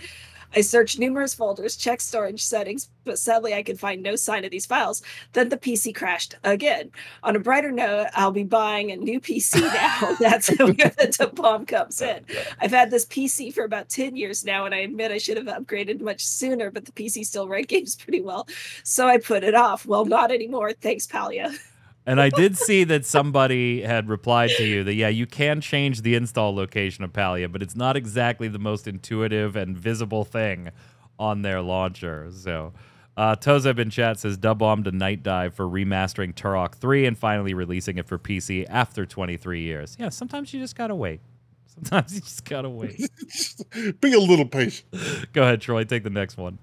[0.56, 4.52] I searched numerous folders, checked storage settings, but sadly I could find no sign of
[4.52, 5.02] these files.
[5.34, 6.92] Then the PC crashed again.
[7.24, 10.16] On a brighter note, I'll be buying a new PC now.
[10.20, 12.26] That's where the bomb comes in.
[12.60, 15.48] I've had this PC for about 10 years now, and I admit I should have
[15.48, 18.48] upgraded much sooner, but the PC still ran games pretty well.
[18.84, 19.86] So I put it off.
[19.86, 20.74] Well, not anymore.
[20.74, 21.58] Thanks, Palia.
[22.06, 26.02] And I did see that somebody had replied to you that yeah, you can change
[26.02, 30.72] the install location of Palia, but it's not exactly the most intuitive and visible thing
[31.20, 32.30] on their launcher.
[32.32, 32.74] So,
[33.18, 37.54] uh, Tozeb in chat says dub bombed a Nightdive for remastering Turok 3 and finally
[37.54, 39.96] releasing it for PC after 23 years.
[40.00, 41.20] Yeah, sometimes you just gotta wait.
[41.68, 43.10] Sometimes you just gotta wait.
[44.02, 44.88] Be a little patient.
[45.34, 45.84] Go ahead, Troy.
[45.84, 46.58] Take the next one.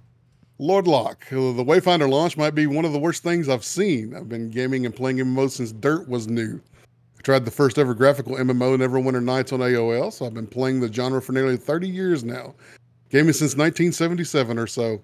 [0.60, 4.12] Lord Locke, uh, the Wayfinder launch might be one of the worst things I've seen.
[4.12, 6.60] I've been gaming and playing MMO since Dirt was new.
[7.16, 10.80] I tried the first ever graphical MMO, Neverwinter Nights, on AOL, so I've been playing
[10.80, 12.56] the genre for nearly 30 years now.
[13.08, 15.00] Gaming since 1977 or so.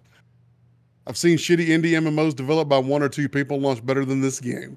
[1.07, 4.40] I've seen shitty indie MMOs developed by one or two people launch better than this
[4.40, 4.76] game.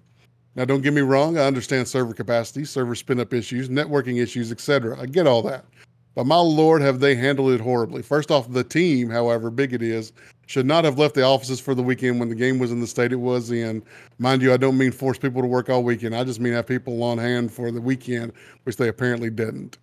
[0.55, 4.51] Now, don't get me wrong, I understand server capacity, server spin up issues, networking issues,
[4.51, 4.99] etc.
[4.99, 5.65] I get all that.
[6.13, 8.03] But my lord, have they handled it horribly.
[8.03, 10.13] First off, the team, however big it is,
[10.47, 12.87] should not have left the offices for the weekend when the game was in the
[12.87, 13.83] state it was in.
[14.17, 16.15] Mind you, I don't mean force people to work all weekend.
[16.15, 18.33] I just mean have people on hand for the weekend,
[18.63, 19.77] which they apparently didn't.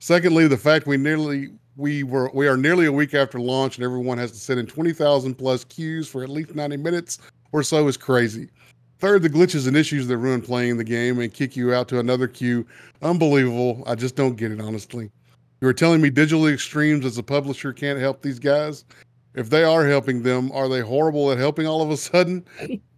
[0.00, 3.84] Secondly, the fact we nearly we were we are nearly a week after launch and
[3.84, 7.18] everyone has to sit in 20,000 plus queues for at least 90 minutes
[7.52, 8.50] or so is crazy.
[8.98, 12.00] Third, the glitches and issues that ruin playing the game and kick you out to
[12.00, 12.66] another queue.
[13.00, 13.84] Unbelievable.
[13.86, 15.12] I just don't get it, honestly.
[15.60, 18.84] You are telling me Digital Extremes as a publisher can't help these guys?
[19.38, 22.44] If they are helping them, are they horrible at helping all of a sudden?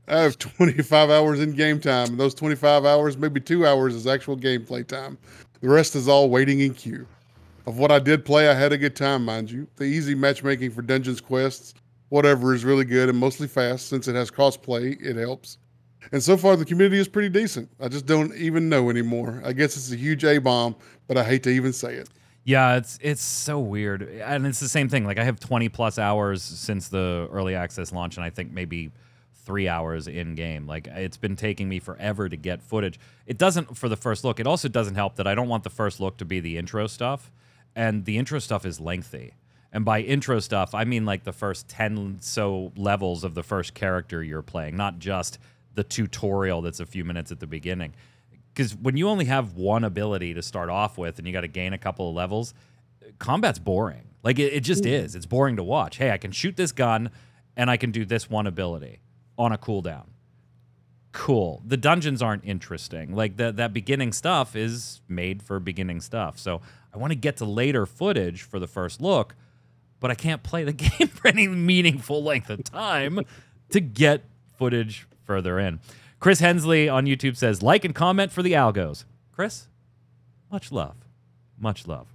[0.08, 4.06] I have 25 hours in game time, and those 25 hours, maybe two hours, is
[4.06, 5.18] actual gameplay time.
[5.60, 7.06] The rest is all waiting in queue.
[7.66, 9.68] Of what I did play, I had a good time, mind you.
[9.76, 11.74] The easy matchmaking for dungeons, quests,
[12.08, 13.88] whatever is really good and mostly fast.
[13.88, 15.58] Since it has crossplay, it helps.
[16.10, 17.68] And so far, the community is pretty decent.
[17.78, 19.42] I just don't even know anymore.
[19.44, 20.74] I guess it's a huge A bomb,
[21.06, 22.08] but I hate to even say it.
[22.44, 25.04] Yeah, it's it's so weird, and it's the same thing.
[25.04, 28.90] Like I have 20 plus hours since the early access launch, and I think maybe
[29.44, 30.66] three hours in game.
[30.66, 32.98] Like it's been taking me forever to get footage.
[33.26, 34.40] It doesn't for the first look.
[34.40, 36.86] It also doesn't help that I don't want the first look to be the intro
[36.86, 37.30] stuff,
[37.76, 39.34] and the intro stuff is lengthy.
[39.72, 43.74] And by intro stuff, I mean like the first 10 so levels of the first
[43.74, 45.38] character you're playing, not just
[45.74, 47.92] the tutorial that's a few minutes at the beginning
[48.60, 51.48] because when you only have one ability to start off with and you got to
[51.48, 52.52] gain a couple of levels,
[53.18, 54.02] combat's boring.
[54.22, 55.14] Like it, it just is.
[55.14, 55.96] It's boring to watch.
[55.96, 57.10] Hey, I can shoot this gun
[57.56, 59.00] and I can do this one ability
[59.38, 60.08] on a cooldown.
[61.12, 61.62] cool.
[61.64, 63.14] The dungeons aren't interesting.
[63.16, 66.38] Like that that beginning stuff is made for beginning stuff.
[66.38, 66.60] So
[66.92, 69.36] I want to get to later footage for the first look,
[70.00, 73.20] but I can't play the game for any meaningful length of time
[73.70, 74.24] to get
[74.58, 75.80] footage further in.
[76.20, 79.04] Chris Hensley on YouTube says, like and comment for the algos.
[79.32, 79.68] Chris,
[80.50, 80.96] much love.
[81.58, 82.08] Much love.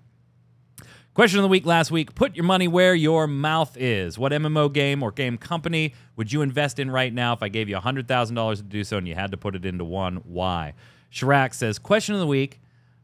[1.16, 4.20] Question of the week last week Put your money where your mouth is.
[4.20, 7.68] What MMO game or game company would you invest in right now if I gave
[7.68, 10.18] you $100,000 to do so and you had to put it into one?
[10.18, 10.74] Why?
[11.12, 12.60] Shirak says, Question of the week,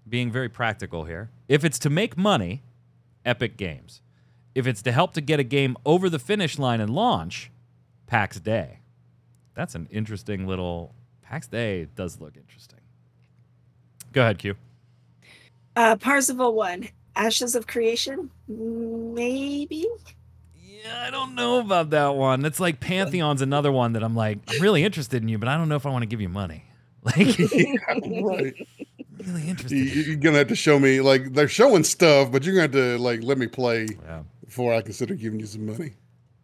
[0.07, 1.31] being very practical here.
[1.47, 2.61] If it's to make money,
[3.25, 4.01] Epic Games.
[4.53, 7.49] If it's to help to get a game over the finish line and launch,
[8.05, 8.80] Pax Dei.
[9.53, 10.93] That's an interesting little.
[11.21, 12.79] Pax Dei does look interesting.
[14.13, 14.55] Go ahead, Q.
[15.75, 19.87] Uh, Parzival one, Ashes of Creation, maybe.
[20.59, 22.43] Yeah, I don't know about that one.
[22.43, 25.55] It's like Pantheon's another one that I'm like, I'm really interested in you, but I
[25.57, 26.65] don't know if I want to give you money.
[27.03, 27.73] Like, Yeah,
[28.21, 28.53] right.
[29.17, 29.75] really You- interested.
[29.75, 32.99] You're gonna have to show me like they're showing stuff, but you're gonna have to
[33.01, 34.21] like let me play Yeah.
[34.45, 35.93] before I consider giving you some money.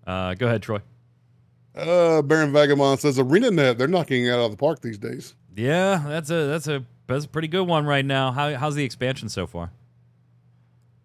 [0.07, 0.79] Uh, go ahead, Troy.
[1.78, 5.36] Uh, Baron Vagabond says ArenaNet, they're knocking it out of the park these days.
[5.55, 8.32] Yeah, that's a that's a that's a pretty good one right now.
[8.32, 9.71] How, how's the expansion so far?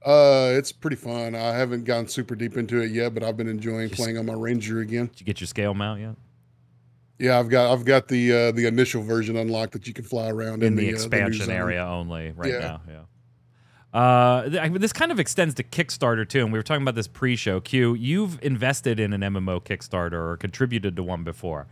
[0.05, 1.35] Uh, it's pretty fun.
[1.37, 4.27] I haven't gone super deep into it yet, but I've been enjoying Just- playing on
[4.27, 5.07] my Ranger again.
[5.07, 6.17] Did you get your scale mount yet?
[7.19, 10.29] Yeah, I've got I've got the uh, the initial version unlocked that you can fly
[10.29, 11.55] around in the, uh, new expansion zone.
[11.55, 12.59] area only right Yeah.
[12.59, 12.81] now.
[12.89, 13.01] Yeah.
[13.93, 16.83] Uh, th- I mean, this kind of extends to Kickstarter too, and we were talking
[16.83, 17.61] about this pre-show.
[17.61, 21.67] Q, you've invested in an MMO Kickstarter or contributed to one before.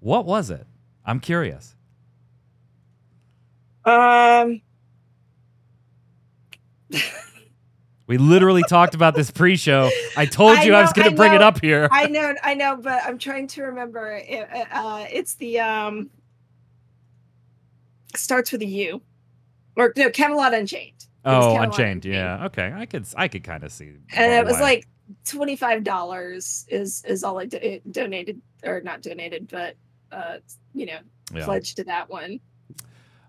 [0.00, 0.66] What was it?
[1.04, 1.76] I'm curious.
[3.84, 4.62] Um,
[8.10, 9.88] We literally talked about this pre-show.
[10.16, 11.88] I told I you I was going to bring it up here.
[11.92, 14.20] I know, I know, but I'm trying to remember.
[14.26, 16.10] It, uh, it's the um,
[18.16, 19.00] starts with a U,
[19.76, 21.06] or no, Camelot Unchained.
[21.24, 22.04] Oh, Unchained.
[22.04, 22.46] Yeah.
[22.46, 22.72] Okay.
[22.74, 23.92] I could I could kind of see.
[24.16, 24.60] and it was why.
[24.62, 24.88] like
[25.26, 29.76] twenty five dollars is is all I do- donated or not donated, but
[30.12, 30.36] uh,
[30.74, 30.98] you know,
[31.34, 31.44] Yeah.
[31.44, 32.40] pledged to that one.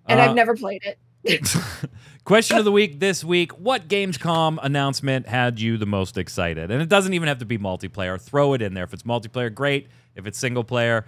[0.07, 0.97] And Uh, I've never played it.
[2.23, 6.71] Question of the week this week What Gamescom announcement had you the most excited?
[6.71, 8.19] And it doesn't even have to be multiplayer.
[8.19, 8.83] Throw it in there.
[8.83, 9.87] If it's multiplayer, great.
[10.15, 11.05] If it's single player,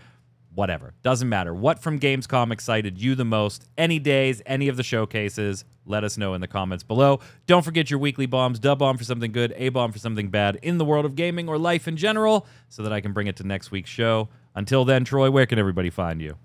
[0.55, 0.93] whatever.
[1.03, 1.53] Doesn't matter.
[1.53, 3.67] What from Gamescom excited you the most?
[3.77, 7.19] Any days, any of the showcases, let us know in the comments below.
[7.47, 10.57] Don't forget your weekly bombs dub bomb for something good, A bomb for something bad
[10.61, 13.35] in the world of gaming or life in general, so that I can bring it
[13.37, 14.29] to next week's show.
[14.55, 16.37] Until then, Troy, where can everybody find you?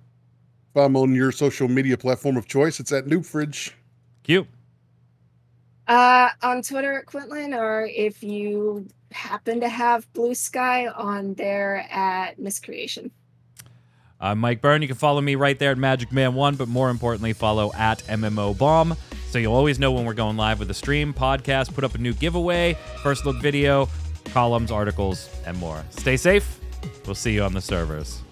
[0.75, 3.75] If I'm on your social media platform of choice, it's at Noob Fridge.
[4.23, 4.47] Q.
[5.87, 11.87] Uh, on Twitter at Quinlan, or if you happen to have Blue Sky on there
[11.91, 13.11] at Miscreation.
[14.21, 14.83] I'm Mike Byrne.
[14.83, 18.03] You can follow me right there at Magic Man One, but more importantly, follow at
[18.07, 18.97] MMO Bomb.
[19.29, 21.99] So you'll always know when we're going live with a stream, podcast, put up a
[21.99, 23.89] new giveaway, first look video,
[24.33, 25.85] columns, articles, and more.
[25.91, 26.59] Stay safe.
[27.07, 28.23] We'll see you on the servers.